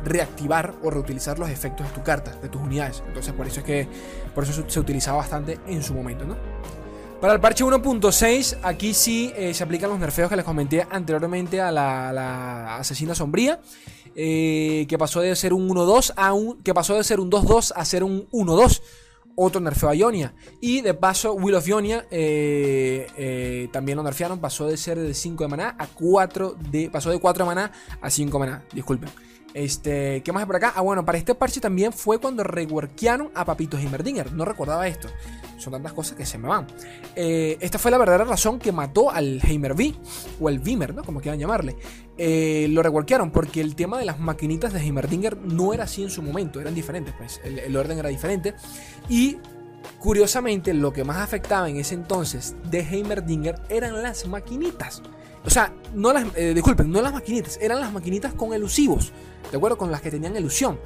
[0.04, 3.04] reactivar o reutilizar los efectos de tu carta, de tus unidades.
[3.08, 3.88] Entonces por eso es que
[4.34, 6.36] por eso se utilizaba bastante en su momento, ¿no?
[7.22, 11.62] Para el parche 1.6, aquí sí eh, se aplican los nerfeos que les comenté anteriormente
[11.62, 13.60] a la, asesina sombría.
[14.18, 16.62] Eh, que pasó de ser un 1-2 a un.
[16.62, 18.82] que pasó de ser un 2-2 a ser un 1-2.
[19.38, 20.34] Otro nerfeo a Ionia.
[20.62, 24.40] Y de paso, Will of Ionia eh, también lo nerfearon.
[24.40, 26.90] Pasó de ser de 5 de maná a 4 de.
[26.90, 28.64] Pasó de 4 de maná a 5 de maná.
[28.72, 29.10] Disculpen.
[29.56, 30.74] Este, ¿Qué más por acá?
[30.76, 34.34] Ah, bueno, para este parche también fue cuando reworkearon a Papitos Heimerdinger.
[34.34, 35.08] No recordaba esto.
[35.58, 36.68] Son tantas cosas que se me van.
[37.16, 39.96] Eh, esta fue la verdadera razón que mató al Heimer V,
[40.42, 41.06] o el Vimer, ¿no?
[41.06, 41.78] Como quieran llamarle.
[42.18, 46.10] Eh, lo reworkearon porque el tema de las maquinitas de Heimerdinger no era así en
[46.10, 47.40] su momento, eran diferentes, pues.
[47.46, 48.56] El, orden era diferente.
[49.08, 49.38] Y
[50.00, 55.02] curiosamente, lo que más afectaba en ese entonces de Heimerdinger eran las maquinitas.
[55.46, 59.14] O sea, no las, eh, disculpen, no las maquinitas, eran las maquinitas con elusivos.
[59.52, 59.78] ¿de acuerdo?
[59.78, 60.80] Con las que tenían ilusión.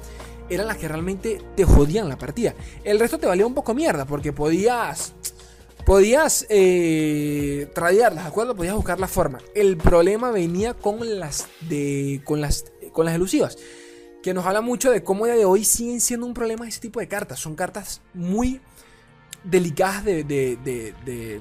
[0.48, 2.54] Eran las que realmente te jodían la partida.
[2.84, 5.14] El resto te valía un poco mierda, porque podías.
[5.86, 8.54] Podías eh, tradearlas, ¿de acuerdo?
[8.54, 9.38] Podías buscar la forma.
[9.54, 12.20] El problema venía con las de.
[12.24, 12.64] con las.
[12.92, 13.58] con las elusivas.
[14.22, 17.00] Que nos habla mucho de cómo día de hoy siguen siendo un problema ese tipo
[17.00, 17.40] de cartas.
[17.40, 18.60] Son cartas muy
[19.44, 21.40] delicadas de, de, de, de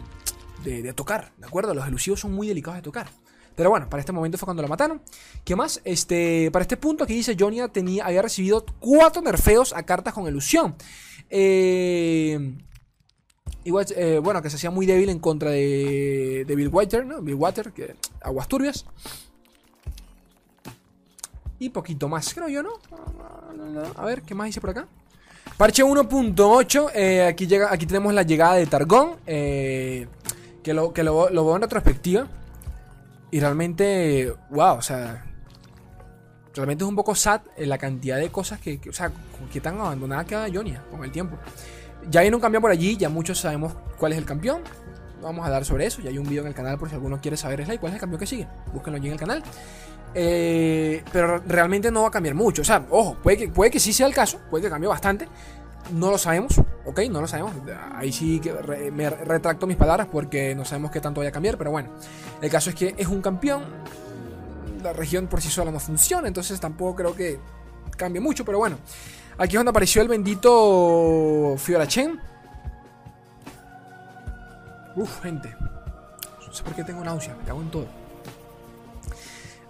[0.96, 1.74] tocar, ¿de acuerdo?
[1.74, 3.10] Los elusivos son muy delicados de tocar.
[3.60, 5.02] Pero bueno, para este momento fue cuando lo mataron.
[5.44, 5.82] ¿Qué más?
[5.84, 10.26] Este, para este punto aquí dice Jonia tenía, había recibido cuatro nerfeos a cartas con
[10.28, 10.76] ilusión.
[11.30, 12.56] Eh,
[13.66, 17.22] igual, eh, bueno, que se hacía muy débil en contra de, de Bill Water, ¿no?
[17.22, 18.86] Bill Water, que, aguas turbias.
[21.60, 22.80] Y poquito más, creo yo, ¿no?
[23.98, 24.88] A ver, ¿qué más dice por acá?
[25.58, 29.18] Parche 1.8, eh, aquí, llega, aquí tenemos la llegada de Targón,
[30.64, 32.28] que, lo, que lo, lo veo en retrospectiva.
[33.32, 35.24] Y realmente, wow, o sea,
[36.56, 39.12] realmente es un poco sad la cantidad de cosas que, o sea,
[39.52, 41.38] que tan abandonada queda Jonia con el tiempo.
[42.10, 44.62] Ya hay un cambio por allí, ya muchos sabemos cuál es el campeón.
[45.22, 46.02] Vamos a dar sobre eso.
[46.02, 48.00] Ya hay un video en el canal por si alguno quiere saber cuál es el
[48.00, 48.48] campeón que sigue.
[48.74, 49.44] Búsquenlo allí en el canal.
[50.16, 52.62] Eh, pero realmente no va a cambiar mucho.
[52.62, 55.28] O sea, ojo, puede que, puede que sí sea el caso, puede que cambie bastante.
[55.92, 57.54] No lo sabemos, ok, no lo sabemos.
[57.94, 58.54] Ahí sí que
[58.92, 61.90] me retracto mis palabras porque no sabemos qué tanto vaya a cambiar, pero bueno.
[62.42, 63.64] El caso es que es un campeón.
[64.84, 67.40] La región por sí sola no funciona, entonces tampoco creo que
[67.98, 68.78] cambie mucho, pero bueno.
[69.38, 72.20] Aquí es donde apareció el bendito Fiorachen.
[74.96, 75.56] Uf, gente.
[76.46, 77.88] No sé por qué tengo náusea, me cago en todo.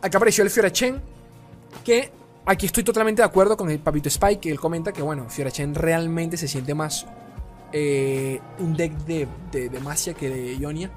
[0.01, 1.01] Aquí apareció el Fiorachen.
[1.83, 2.11] Que
[2.49, 5.75] Aquí estoy totalmente de acuerdo con el papito Spike, que él comenta que, bueno, Fiorachen
[5.75, 7.05] realmente se siente más
[7.71, 10.89] eh, un deck de, de, que de Ionia.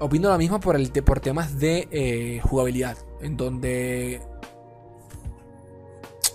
[0.00, 4.20] Opino lo mismo por, el, por temas de eh, jugabilidad, en donde...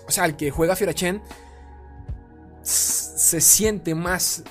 [0.08, 1.22] O sea, el que juega Fiorachen
[2.62, 4.42] se siente más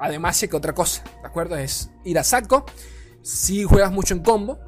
[0.00, 1.58] además que otra cosa, ¿de acuerdo?
[1.58, 2.64] Es ir a saco.
[3.20, 4.58] Si juegas mucho en combo,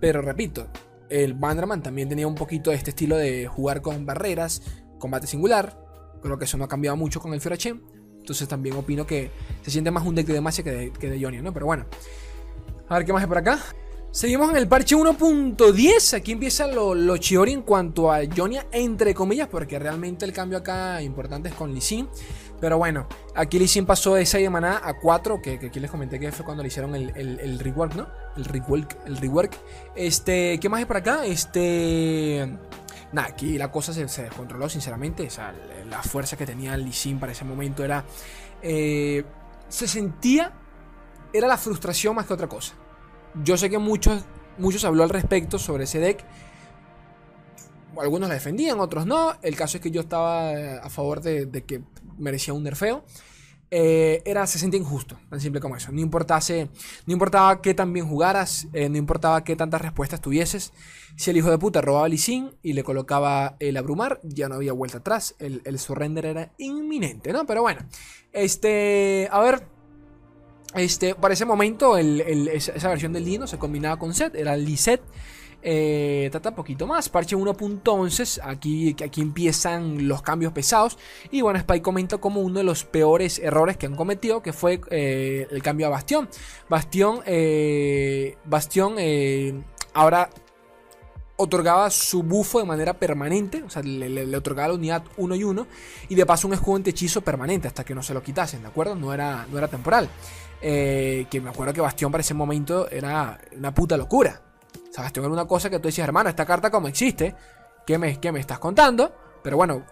[0.00, 0.66] pero repito,
[1.10, 4.62] el Banderman también tenía un poquito de este estilo de jugar con barreras,
[4.98, 5.78] combate singular.
[6.22, 7.82] Creo que eso no ha cambiado mucho con el Fiorachen.
[8.18, 9.30] Entonces también opino que
[9.62, 11.52] se siente más un deck de Demacia que de, que Ionia, ¿no?
[11.52, 11.86] Pero bueno.
[12.88, 13.58] A ver qué más hay por acá.
[14.10, 16.16] Seguimos en el parche 1.10.
[16.16, 20.58] Aquí empieza lo, lo, chiori en cuanto a Ionia, entre comillas, porque realmente el cambio
[20.58, 22.08] acá importante es con Lee
[22.60, 26.18] pero bueno, aquí Lee pasó de 6 de maná a 4, que, aquí les comenté
[26.18, 28.08] que fue cuando le hicieron el, el, rework, ¿no?
[28.36, 29.56] El rework, el rework.
[29.94, 31.24] Este, ¿qué más hay por acá?
[31.24, 32.48] Este...
[33.12, 35.26] Nada, aquí la cosa se, descontroló, sinceramente.
[35.26, 35.54] O sea,
[35.88, 38.04] la fuerza que tenía Lee para ese momento era...
[38.62, 39.24] Eh,
[39.68, 40.52] se sentía...
[41.32, 42.74] Era la frustración más que otra cosa.
[43.44, 44.24] Yo sé que muchos,
[44.58, 46.24] muchos habló al respecto sobre ese deck
[48.00, 49.34] algunos la defendían, otros no.
[49.42, 51.82] El caso es que yo estaba eh, a favor de, que
[52.18, 53.04] merecía un nerfeo.
[53.70, 55.90] Eh, era, se sentía injusto, tan simple como eso.
[55.90, 56.70] No, importase,
[57.04, 60.72] no importaba qué tan bien jugaras, eh, no importaba qué tantas respuestas tuvieses.
[61.16, 64.54] Si el hijo de puta robaba el Sin y le colocaba el abrumar, ya no
[64.54, 65.34] había vuelta atrás.
[65.40, 67.44] El, el surrender era inminente, ¿no?
[67.44, 67.80] Pero bueno,
[68.32, 69.66] este, a ver,
[70.74, 75.00] este, para ese momento esa versión del Dino se combinaba con Set, era el Set
[75.68, 77.08] Eh, trata poquito más.
[77.08, 78.40] Parche 1.11.
[78.44, 80.96] Aquí, aquí empiezan los cambios pesados.
[81.32, 84.42] Y bueno, Spike comenta como uno de los peores errores que han cometido.
[84.42, 86.28] Que fue eh, el cambio a Bastión.
[86.68, 87.20] Bastión.
[87.26, 88.94] Eh, Bastión.
[89.92, 90.30] ahora
[91.38, 95.66] otorgaba su bufo de manera permanente, o sea, le, otorgaba la unidad 1 y 1,
[96.08, 98.94] y de paso un escudo hechizo permanente hasta que no se lo quitasen, ¿de acuerdo?
[98.94, 100.08] No era, no era temporal.
[100.62, 104.40] Eh, que me acuerdo que Bastión para ese momento era una puta locura.
[104.96, 107.34] O sea, Bastión era una cosa que tú decías, hermano, esta carta como existe,
[107.86, 109.12] ¿qué me, qué me estás contando?
[109.42, 109.84] Pero bueno,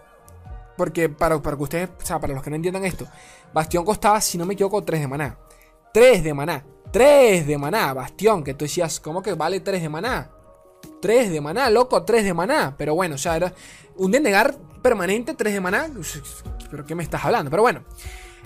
[0.75, 3.05] porque para, para que ustedes, o sea, para los que no entiendan esto,
[3.53, 5.37] Bastión costaba, si no me equivoco, 3 de maná.
[5.93, 6.65] 3 de maná.
[6.91, 10.31] 3 de maná, Bastión, que tú decías, ¿cómo que vale 3 de maná?
[11.01, 12.73] 3 de maná, loco, 3 de maná.
[12.75, 13.53] Pero bueno, o sea, era
[13.97, 15.87] un denegar permanente, 3 de maná.
[16.71, 17.51] ¿Pero qué me estás hablando?
[17.51, 17.83] Pero bueno.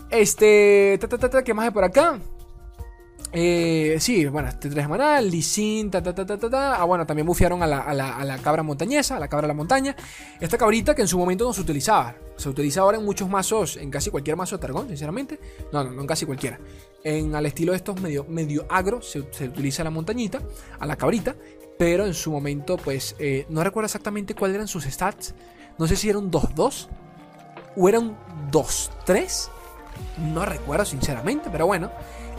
[0.10, 1.00] Este.
[1.46, 2.20] ¿Qué más hay por acá?
[3.32, 7.06] Eh, sí, bueno, este 3 de maná, Lisin, ta, ta, ta, ta, ta, Ah, bueno,
[7.06, 9.54] también bufiaron a la, a, la, a la, cabra montañesa, a la cabra de la
[9.54, 9.96] montaña.
[10.40, 12.16] Esta cabrita que en su momento no se utilizaba.
[12.38, 15.40] Se utiliza ahora en muchos mazos, en casi cualquier mazo de Targón, sinceramente.
[15.72, 16.60] No, no, no en casi cualquiera.
[17.04, 20.42] En al estilo de estos medio, medio agro se, se utiliza la montañita,
[20.80, 21.36] a la cabrita
[21.80, 25.34] pero en su momento, pues, eh, no recuerdo exactamente cuáles eran sus stats.
[25.78, 26.90] No sé si era un 2-2
[27.78, 28.18] o era un
[28.52, 29.50] 2-3.
[30.34, 31.90] No recuerdo, sinceramente, pero bueno.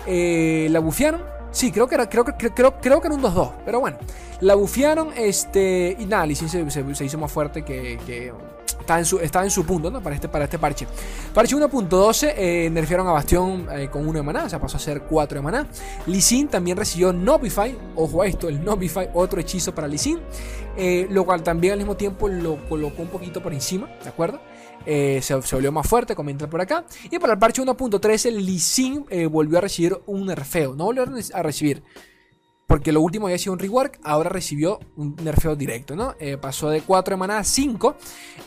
[0.07, 1.23] Eh, la bufiaron.
[1.51, 3.53] Sí, creo que era, creo, creo, creo, que era un 2-2.
[3.65, 3.99] Pero bueno.
[4.41, 5.11] La bufiaron.
[5.17, 5.97] Este.
[5.99, 8.33] Y nada, Lee se, hizo más fuerte que, que
[8.81, 10.03] estaba en su, en su punto, ¿no?
[10.03, 10.87] Para este, para este parche.
[11.35, 14.81] Parche 1.12, eh, nerfearon a Bastión eh, con 1 de maná, o sea, pasó a
[14.81, 15.67] ser 4 de maná.
[16.07, 20.19] Lee también recibió Nobify, ojo a esto, el Nobify, otro hechizo para Lee
[20.77, 24.41] eh, lo cual también al mismo tiempo lo colocó un poquito por encima, ¿de acuerdo?
[24.85, 26.85] Se, se, volvió más fuerte, comenta por acá.
[27.11, 31.83] Y para el parche 1.13, Lee volvió a recibir un nerfeo, no volvió a recibir
[32.71, 36.15] porque lo último había sido un rework, ahora recibió un nerfeo directo, ¿no?
[36.21, 37.97] Eh, pasó de 4 de a 5.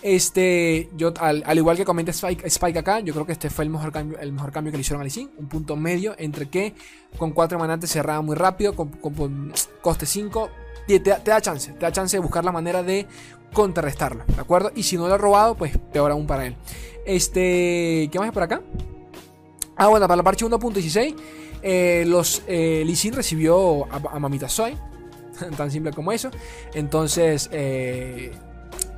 [0.01, 3.91] Este, yo, al, igual que comenta Spike, acá, yo creo que este fue el mejor
[3.91, 6.73] cambio, el mejor cambio que le hicieron a Lee Un punto medio entre que
[7.17, 10.49] con 4 de cerraba muy rápido, con, coste 5.
[10.87, 13.07] Te, te, da chance, te da chance de buscar la manera de
[13.53, 14.71] contrarrestarlo, ¿de acuerdo?
[14.75, 16.55] Y si no lo ha robado, pues peor aún para él.
[17.05, 18.61] Este, ¿qué más hay por acá?
[19.75, 21.15] Ah, bueno, para la parche 1.16
[21.65, 24.77] eh, los eh, recibió a, Mamita Soy,
[25.57, 26.29] tan simple como eso.
[26.73, 28.31] Entonces, eh,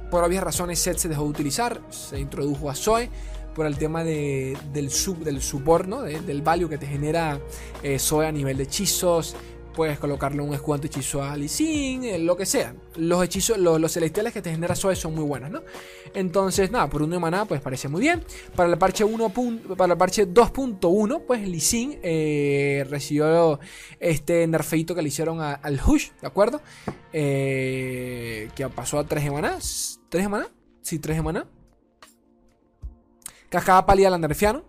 [0.09, 3.09] por obvias razones, Set se dejó de utilizar, se introdujo a Zoe
[3.53, 7.39] por el tema del, sub, del support, del value que te genera
[7.81, 9.35] eh, Zoe a nivel de hechizos,
[9.75, 12.73] Puedes colocarle un escudo hechizo a Sin, eh, lo que sea.
[12.95, 15.63] Los hechizos, los, celestiales que te genera Zoe son muy buenos, ¿no?
[16.13, 18.23] Entonces, nada, por uno de maná, pues parece muy bien.
[18.55, 19.33] Para el parche 1.
[19.75, 23.59] Para el parche 2.1, pues Lee eh, recibió
[23.99, 26.61] este nerfeito que le hicieron al Hush, ¿de acuerdo?
[27.11, 29.57] Eh, que pasó a 3 de maná.
[29.57, 30.47] ¿3 de maná?
[30.81, 31.47] Sí, 3 de maná.
[33.49, 34.63] Cascada pálida la.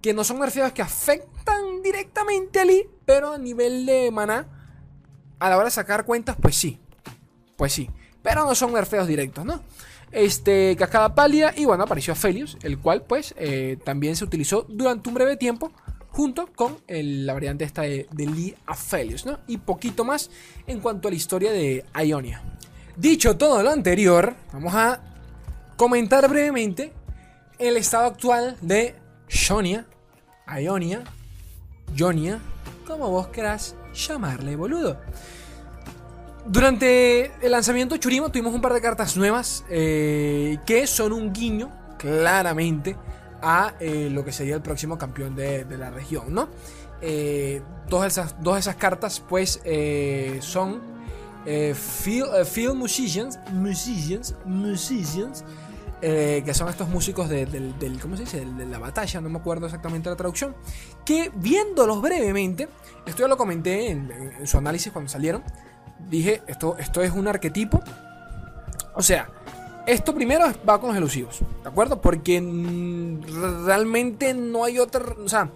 [0.00, 4.46] Que no son nerfeados que afectan directamente a Lee pero a nivel de maná,
[5.40, 6.78] a la hora de sacar cuentas, pues sí.
[7.56, 7.90] Pues sí.
[8.22, 9.64] Pero no son nerfeos directos, ¿no?
[10.12, 15.08] Este, Cascada Palia y bueno, apareció Felius, el cual pues eh, también se utilizó durante
[15.08, 15.72] un breve tiempo
[16.10, 19.40] junto con la variante esta de, de Lee Aphelios, ¿no?
[19.48, 20.30] Y poquito más
[20.68, 22.44] en cuanto a la historia de Ionia.
[22.96, 25.00] Dicho todo lo anterior, vamos a
[25.76, 26.92] comentar brevemente
[27.58, 28.94] el estado actual de
[29.28, 29.84] Shonia,
[30.46, 31.02] Ionia,
[31.98, 32.40] Jonia
[32.90, 34.98] como vos querás llamarle, boludo.
[36.46, 41.32] Durante el lanzamiento de Churimo tuvimos un par de cartas nuevas eh, que son un
[41.32, 42.96] guiño, claramente,
[43.42, 46.48] a eh, lo que sería el próximo campeón de, la región, ¿no?
[47.00, 49.60] Eh, dos, de esas, dos esas cartas, pues,
[50.40, 50.82] son
[51.44, 55.44] Field Musicians, Musicians, Musicians,
[56.02, 58.44] eh, que son estos músicos de, del, ¿cómo se dice?
[58.44, 60.54] De, la batalla, no me acuerdo exactamente la traducción,
[61.04, 62.68] que viéndolos brevemente,
[63.04, 65.42] esto ya lo comenté en, su análisis cuando salieron,
[66.08, 67.82] dije, esto, esto es un arquetipo,
[68.94, 69.28] o sea,
[69.86, 72.00] esto primero va con los elusivos, ¿de acuerdo?
[72.00, 72.40] Porque
[73.64, 75.50] realmente no hay otro, o sea,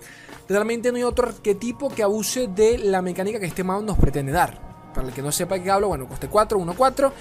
[0.48, 4.32] realmente no hay otro arquetipo que abuse de la mecánica que este mouse nos pretende
[4.32, 4.73] dar.
[4.94, 7.12] Para el que no sepa de qué hablo, bueno, coste 4, 1, 4.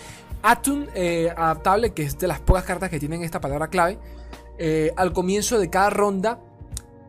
[0.43, 3.97] Atun eh, adaptable, que es de las pocas cartas que tienen esta palabra clave.
[4.57, 6.39] Eh, al comienzo de cada ronda,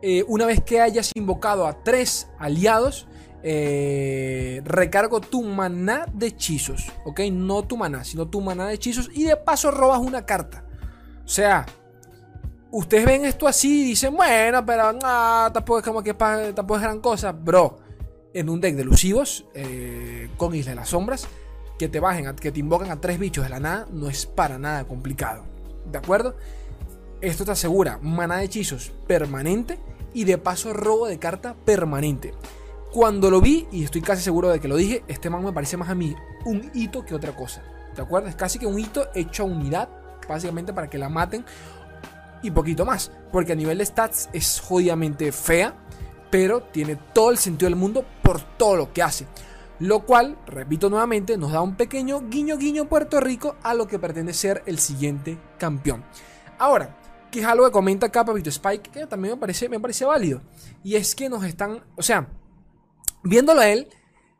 [0.01, 3.07] eh, una vez que hayas invocado a tres aliados,
[3.43, 6.91] recargo tu maná de hechizos.
[7.05, 7.19] ¿Ok?
[7.31, 9.09] No tu maná, sino tu maná de hechizos.
[9.13, 10.65] Y de paso robas una carta.
[11.23, 11.65] O sea,
[12.71, 16.99] ustedes ven esto así y dicen, bueno, pero tampoco es como que tampoco es gran
[16.99, 17.31] cosa.
[17.31, 17.77] Bro,
[18.35, 21.27] en un deck de elusivos eh, con Isla de las Sombras,
[21.79, 24.59] que te bajen, que te invocan a tres bichos de la nada, no es para
[24.59, 25.45] nada complicado.
[25.89, 26.35] ¿De acuerdo?
[27.21, 29.79] Esto te asegura mana de hechizos permanente
[30.13, 32.33] y de paso robo de carta permanente.
[32.91, 35.77] Cuando lo vi, y estoy casi seguro de que lo dije, este man me parece
[35.77, 37.63] más a mí un hito que otra cosa.
[37.95, 38.27] ¿De acuerdo?
[38.27, 39.89] Es casi que un hito hecho a unidad,
[40.27, 41.45] básicamente para que la maten
[42.41, 43.11] y poquito más.
[43.31, 45.73] Porque a nivel de stats es jodidamente fea,
[46.35, 49.25] pero tiene todo el sentido del mundo por todo lo que hace.
[49.79, 53.99] Lo cual, repito nuevamente, nos da un pequeño guiño guiño Puerto Rico a lo que
[53.99, 56.03] pretende ser el siguiente campeón.
[56.59, 56.99] Ahora,
[57.31, 60.41] que es algo que comenta acá Papito Spike, que también me parece, me parece válido.
[60.83, 62.27] Y es que nos están, o sea,
[63.23, 63.87] viéndolo a él,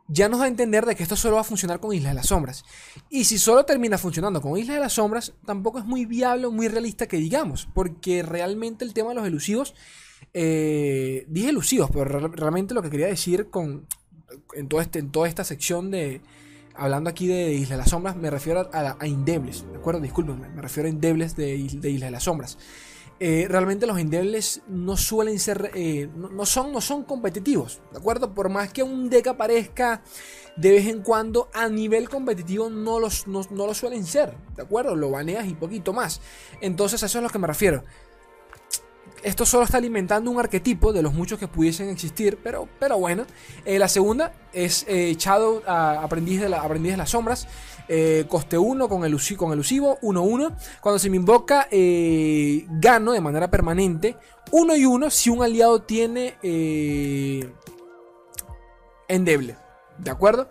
[0.10, 2.16] ya nos da a entender de que esto solo va a funcionar con Islas de
[2.16, 2.66] las Sombras.
[3.10, 6.52] Y si solo termina funcionando con Islas de las Sombras, tampoco es muy viable o
[6.52, 9.76] muy realista que digamos, porque realmente el tema de los elusivos,
[10.34, 13.88] eh, dije elusivos, pero realmente lo que quería decir con,
[14.54, 16.22] en, este, en toda esta sección de,
[16.76, 20.02] hablando aquí de Islas de las Sombras, me refiero a, a, Indebles, ¿de acuerdo?
[20.02, 22.58] Discúlpenme, me refiero a Indebles de, de Islas de las Sombras.
[23.22, 28.34] Eh, realmente los Indebles no suelen ser, eh, no, son, no son competitivos, ¿de acuerdo?
[28.34, 30.04] Por más que un deck aparezca
[30.58, 34.64] de vez en cuando, a nivel competitivo no, los, no, no lo suelen ser, ¿de
[34.64, 34.98] acuerdo?
[34.98, 36.20] Lo baneas y poquito más.
[36.60, 37.86] Entonces a eso es a lo que me refiero
[39.26, 43.26] esto solo está alimentando un arquetipo de los muchos que pudiesen existir, pero, pero bueno.
[43.66, 47.48] Eh, la segunda es eh, Shadow, aprendiz, de la, aprendiz de las sombras.
[47.88, 50.56] Eh, coste 1 con, el, con elusivo, 1-1.
[50.80, 54.16] Cuando se me invoca, gano de manera permanente
[54.52, 56.36] 1 y 1 si un aliado tiene
[59.08, 59.58] endeble.
[59.98, 60.50] ¿De acuerdo?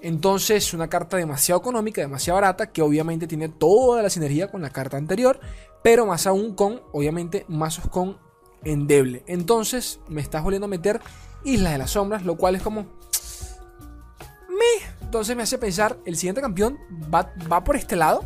[0.00, 4.70] Entonces, una carta demasiado económica, demasiado barata, que obviamente tiene toda la sinergia con la
[4.70, 5.40] carta anterior,
[5.82, 8.18] pero más aún con, obviamente, mazos con
[8.64, 9.22] endeble.
[9.26, 11.00] Entonces, me estás volviendo a meter
[11.44, 12.86] Islas de las Sombras, lo cual es como.
[14.48, 14.88] Me.
[15.02, 16.78] Entonces me hace pensar, el siguiente campeón
[17.12, 18.22] va, va por este lado.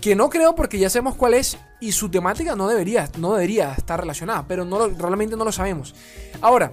[0.00, 3.72] Que no creo porque ya sabemos cuál es y su temática no debería, no debería
[3.74, 5.94] estar relacionada, pero no realmente no lo sabemos.
[6.40, 6.72] Ahora,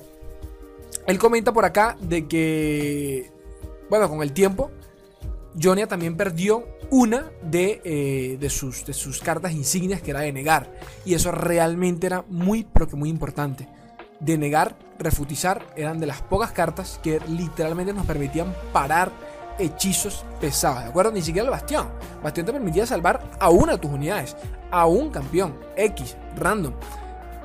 [1.05, 3.31] él comenta por acá de que,
[3.89, 4.71] bueno, con el tiempo,
[5.61, 10.31] Jonia también perdió una de, eh, de, sus, de sus cartas insignias que era de
[10.31, 10.71] negar.
[11.05, 13.67] Y eso realmente era muy, pero que muy importante.
[14.19, 19.11] De negar, refutizar, eran de las pocas cartas que literalmente nos permitían parar
[19.59, 21.11] hechizos pesados, ¿de acuerdo?
[21.11, 21.89] Ni siquiera el bastión.
[22.23, 24.35] Bastión te permitía salvar a una de tus unidades,
[24.71, 26.73] a un campeón, X, random.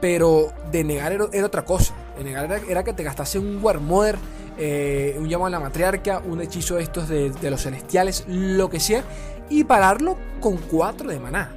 [0.01, 1.95] Pero de negar era, otra cosa.
[2.17, 4.17] De negar era, que te gastase un War Mother,
[4.59, 8.81] eh, un llamado a la matriarca, un hechizo de estos de, los celestiales, lo que
[8.81, 9.03] sea
[9.51, 11.53] y pararlo con 4 de maná.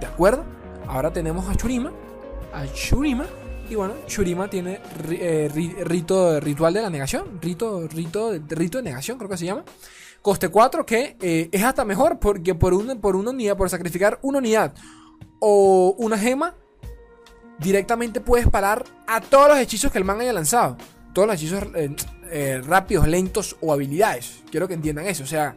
[0.00, 0.44] ¿De acuerdo?
[0.86, 1.92] Ahora tenemos a Churima.
[2.52, 3.26] A Churima.
[3.68, 5.48] Y bueno, Churima tiene eh,
[5.84, 7.38] rito ritual de la negación.
[7.40, 9.64] Rito, rito, rito de negación, creo que se llama.
[10.22, 14.18] Coste 4, que eh, es hasta mejor porque por una, por una unidad, por sacrificar
[14.22, 14.74] una unidad
[15.38, 16.54] o una gema,
[17.58, 20.76] directamente puedes parar a todos los hechizos que el man haya lanzado.
[21.14, 21.64] Todos los hechizos
[22.64, 24.42] rápidos, lentos o habilidades.
[24.50, 25.24] Quiero que entiendan eso.
[25.24, 25.56] O sea,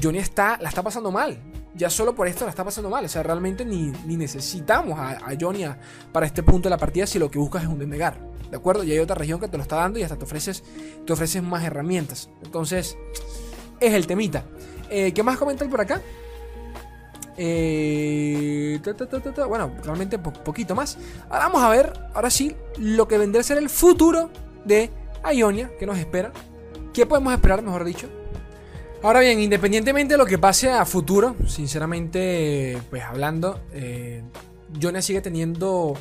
[0.00, 1.38] Johnny está, la está pasando mal.
[1.74, 3.04] Ya solo por esto la está pasando mal.
[3.04, 5.64] O sea, realmente ni, necesitamos a, Johnny
[6.12, 8.18] para este punto de la partida si lo que buscas es un denegar.
[8.50, 8.84] ¿De acuerdo?
[8.84, 10.62] Y hay otra región que te lo está dando y hasta te ofreces,
[11.06, 12.28] te ofreces más herramientas.
[12.42, 12.96] Entonces,
[13.80, 14.44] es el temita.
[14.90, 16.02] Eh, ¿Qué más comentan por acá?
[17.38, 18.78] Eh,
[19.48, 20.98] bueno, realmente poquito más.
[21.30, 24.30] Ahora vamos a ver, ahora sí, lo que vendrá a ser el futuro
[24.66, 24.90] de
[25.30, 26.32] Ionia que nos espera.
[26.92, 28.08] ¿Qué podemos esperar, mejor dicho?
[29.02, 34.22] Ahora bien, independientemente de lo que pase a futuro, sinceramente, pues hablando, eh,
[35.00, 35.96] sigue teniendo.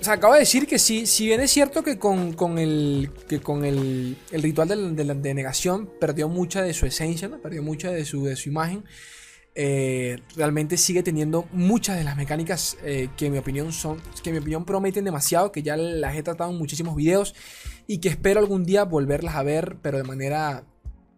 [0.00, 3.40] O sea, acabo de decir que sí, si bien es cierto que con, el, que
[3.40, 5.14] con el, ritual de, la
[5.98, 8.84] perdió mucha de su esencia, perdió mucha de su, de su imagen,
[9.54, 14.28] eh, realmente sigue teniendo muchas de las mecánicas eh, que en mi opinión son, que
[14.28, 17.34] en mi opinión prometen demasiado, que ya las he tratado en muchísimos videos
[17.86, 20.64] y que espero algún día volverlas a ver, pero de manera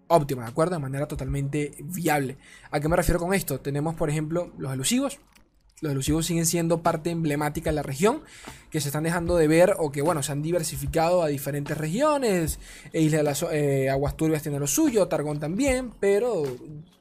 [0.09, 0.77] óptima, ¿de acuerdo?
[0.77, 2.39] De manera totalmente viable.
[2.71, 3.61] ¿A qué me refiero con esto?
[3.61, 5.19] Tenemos, por ejemplo, los elusivos.
[5.83, 8.23] Los elusivos siguen siendo parte emblemática de la región,
[8.71, 12.59] que se están dejando de ver o que, bueno, se han diversificado a diferentes regiones.
[12.95, 16.45] Isla de las eh, Aguas Turbias tiene lo suyo, Targón también, pero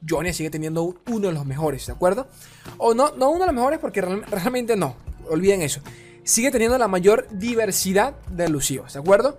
[0.06, 2.28] Jonia sigue teniendo uno de los mejores, ¿de acuerdo?
[2.76, 4.96] O no, no uno de los mejores porque realmente no,
[5.30, 5.80] olviden eso.
[6.22, 9.38] Sigue teniendo la mayor diversidad de elusivos, ¿de acuerdo?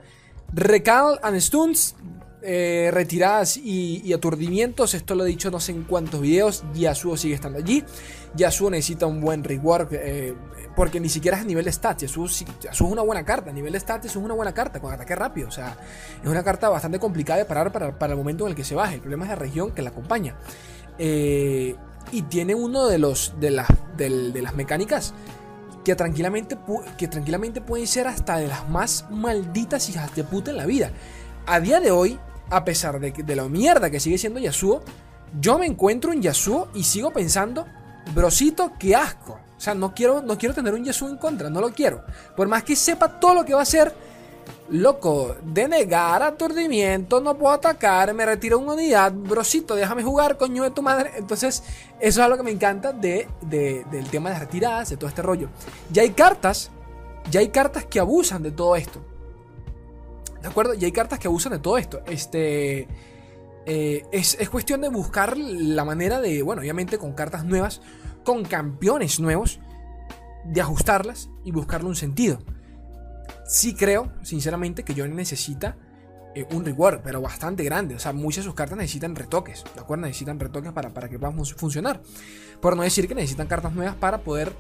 [0.54, 1.96] Recal and Stuns
[2.44, 7.36] eh, retiradas y, aturdimientos, esto lo he dicho no sé en cuántos videos, Yasuo sigue
[7.36, 7.84] estando allí.
[8.36, 10.36] Yasuo necesita un buen rework, eh,
[10.76, 12.04] porque ni siquiera es a nivel de stats.
[12.04, 15.16] Yasuo, es una buena carta, a nivel de stats es una buena carta, con ataque
[15.16, 15.48] rápido.
[15.48, 15.78] O sea,
[16.24, 18.96] es una carta bastante complicada de parar para, el momento en el que se baje.
[18.96, 20.36] El problema es la región que la acompaña.
[21.00, 21.76] Eh,
[22.12, 23.62] y tiene uno de los de
[23.98, 25.14] de las mecánicas
[25.88, 26.58] que tranquilamente,
[26.98, 30.92] que tranquilamente pueden ser hasta de las más malditas hijas de puta en la vida.
[31.46, 32.20] A día de hoy,
[32.50, 34.84] a pesar de, de la mierda que sigue siendo Yasuo,
[35.40, 37.66] yo me encuentro en Yasuo y sigo pensando,
[38.14, 39.40] brosito, qué asco.
[39.58, 42.04] O sea, no quiero, no quiero tener un Yasuo en contra, no lo quiero.
[42.36, 43.96] Por más que sepa todo lo que va a hacer,
[44.70, 50.72] loco, denegar aturdimiento, no puedo atacar, me retiro una unidad, brosito, déjame jugar, coño de
[50.72, 51.12] tu madre.
[51.16, 51.64] Entonces,
[52.00, 55.22] eso es lo que me encanta de, del tema de las retiradas, de todo este
[55.22, 55.50] rollo.
[55.92, 56.72] Ya hay cartas,
[57.32, 59.00] ya hay cartas que abusan de todo esto.
[60.42, 60.74] ¿De acuerdo?
[60.74, 62.02] Ya hay cartas que abusan de todo esto.
[62.06, 62.88] Este.
[63.70, 67.82] Eh, es, es, cuestión de buscar la manera de, bueno, obviamente con cartas nuevas,
[68.24, 69.60] con campeones nuevos,
[70.46, 72.40] de ajustarlas y buscarle un sentido.
[73.48, 75.78] Sí creo, sinceramente, que Johnny necesita
[76.36, 77.96] eh, un reward, pero bastante grande.
[77.96, 80.06] O sea, muchas de sus cartas necesitan retoques, ¿de acuerdo?
[80.06, 82.02] Necesitan retoques para, para que puedan funcionar.
[82.62, 84.54] Por no decir que necesitan cartas nuevas para poder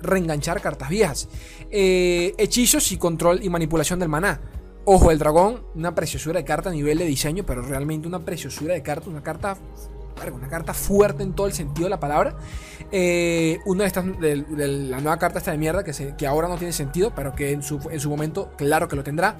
[0.00, 1.28] reenganchar cartas viejas.
[1.70, 4.40] Eh, hechizos y control y manipulación del maná.
[4.84, 8.74] Ojo, el dragón, una preciosura de carta a nivel de diseño, pero realmente una preciosura
[8.74, 9.58] de carta, una carta
[10.32, 12.36] una carta fuerte en todo el sentido de la palabra.
[12.90, 14.44] Eh, una de estas, de,
[14.88, 17.52] la nueva carta esta de mierda, que, se, que ahora no tiene sentido, pero que
[17.52, 19.36] en su, en su momento, claro que lo tendrá.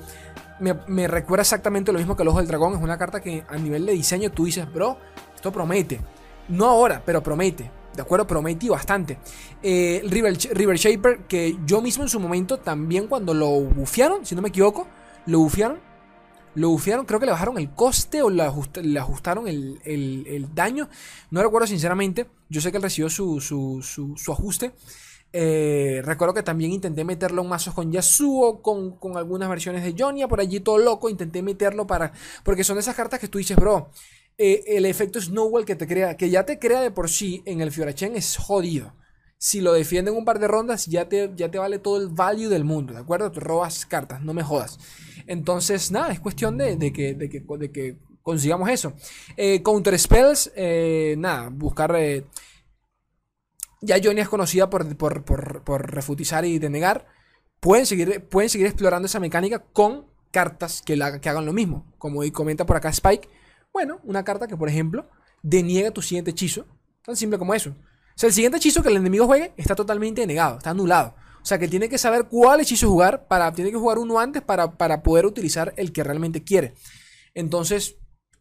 [0.60, 2.74] Me, recuerda exactamente lo mismo que el Ojo del Dragón.
[2.74, 4.98] Es una carta que a nivel de diseño tú dices, bro,
[5.34, 6.00] esto promete.
[6.48, 7.70] No ahora, pero promete.
[7.94, 8.26] ¿De acuerdo?
[8.26, 9.18] Promete bastante.
[9.62, 14.34] Eh, River, River Shaper, que yo mismo en su momento también cuando lo bufearon, si
[14.34, 14.86] no me equivoco,
[15.26, 15.87] lo bufearon.
[16.54, 20.88] Lo bufearon, creo que le bajaron el coste o le, ajustaron el, daño.
[21.30, 22.26] No recuerdo sinceramente.
[22.48, 24.72] Yo sé que él recibió su, su, ajuste.
[25.32, 30.26] Eh, recuerdo que también intenté meterlo en mazos con Yasuo, con, algunas versiones de Jonia,
[30.26, 31.08] por allí todo loco.
[31.08, 32.12] Intenté meterlo para.
[32.42, 33.90] Porque son esas cartas que tú dices, bro.
[34.36, 37.60] Eh, el efecto Snowball que te crea, que ya te crea de por sí en
[37.60, 38.92] el Fiorachen es jodido
[39.38, 42.48] si lo defienden un par de rondas, ya te, ya te vale todo el value
[42.48, 43.30] del mundo, ¿de acuerdo?
[43.30, 44.78] Te robas cartas, no me jodas.
[45.26, 48.94] Entonces, nada, es cuestión de, que, de, que, consigamos eso.
[49.36, 51.94] Eh, counter Spells, eh, nada, buscar...
[51.96, 52.24] Eh,
[53.80, 57.06] ya Johnny es conocida por, por, refutizar y denegar.
[57.60, 61.86] Pueden seguir, pueden seguir explorando esa mecánica con cartas que, la, que hagan lo mismo.
[61.98, 63.28] Como comenta por acá Spike.
[63.72, 65.08] Bueno, una carta que, por ejemplo,
[65.42, 66.66] deniega tu siguiente hechizo.
[67.04, 67.76] Tan simple como eso.
[68.26, 71.14] El siguiente hechizo que el enemigo juegue está totalmente negado, está anulado.
[71.40, 74.42] O sea, que tiene que saber cuál hechizo jugar, para, tiene que jugar uno antes
[74.42, 76.74] para, para poder utilizar el que realmente quiere.
[77.32, 77.96] Entonces,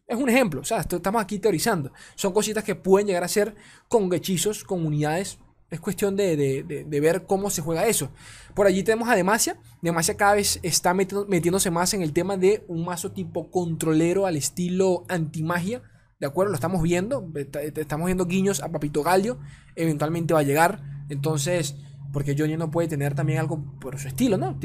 [0.08, 1.92] es un ejemplo, o sea, estamos aquí teorizando.
[2.16, 3.54] Son cositas que pueden llegar a ser
[3.88, 5.38] con hechizos, con unidades.
[5.70, 8.10] Es cuestión de, ver cómo se juega eso.
[8.54, 9.60] Por allí tenemos a Demacia.
[9.82, 14.36] Demacia cada vez está metiéndose más en el tema de un mazo tipo controlero al
[14.36, 15.82] estilo antimagia
[16.18, 16.50] ¿De acuerdo?
[16.50, 17.30] Lo estamos viendo.
[17.76, 19.38] Estamos viendo guiños a Papito Galio.
[19.76, 20.82] Eventualmente va a llegar.
[21.08, 21.76] Entonces,
[22.12, 24.58] porque Johnny no puede tener también algo por su estilo, ¿no?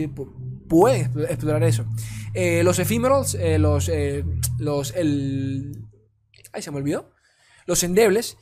[0.68, 1.86] puede explorar eso.
[2.34, 4.26] Eh, los efímeros, eh, los, eh,
[4.58, 5.86] los, el...
[6.52, 7.12] Ay, se me olvidó.
[7.66, 8.38] Los endebles,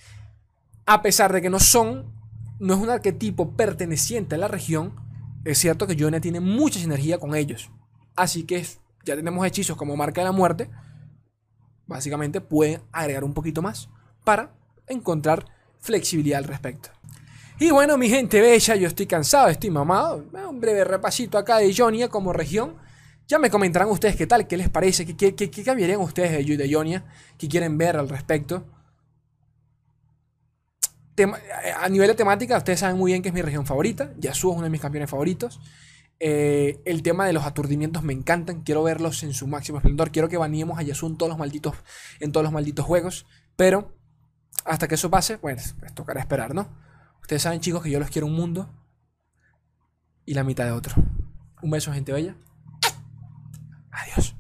[0.85, 2.13] a pesar de que no son,
[2.59, 4.95] no es un arquetipo perteneciente a la región,
[5.43, 7.71] es cierto que Johnny tiene mucha sinergia con ellos.
[8.15, 8.65] Así que
[9.03, 10.69] ya tenemos hechizos como marca de la muerte,
[11.91, 13.89] básicamente pueden agregar un poquito más
[14.23, 14.51] para
[14.87, 15.45] encontrar
[15.79, 16.89] flexibilidad al respecto.
[17.59, 20.25] Y bueno, mi gente bella, yo estoy cansado, estoy mamado.
[20.49, 22.75] Un breve repasito acá de Jonia como región.
[23.27, 27.01] Ya me comentarán ustedes qué tal, qué les parece, qué, qué, cambiarían ustedes de, de
[27.37, 28.65] qué quieren ver al respecto.
[31.79, 34.11] a nivel de temática, ustedes saben muy bien que es mi región favorita.
[34.17, 35.59] Yasuo es uno de mis campeones favoritos.
[36.23, 38.61] Eh, el tema de los aturdimientos me encantan.
[38.61, 40.11] Quiero verlos en su máximo esplendor.
[40.11, 41.75] Quiero que baneemos a Yasuo en todos los malditos,
[42.19, 43.25] en todos los malditos juegos.
[43.55, 43.97] Pero
[44.63, 46.69] hasta que eso pase, pues, pues tocará esperar, ¿no?
[47.21, 48.69] Ustedes saben, chicos, que yo los quiero un mundo
[50.23, 50.93] y la mitad de otro.
[51.63, 52.35] Un beso, gente bella.
[53.89, 54.35] Adiós.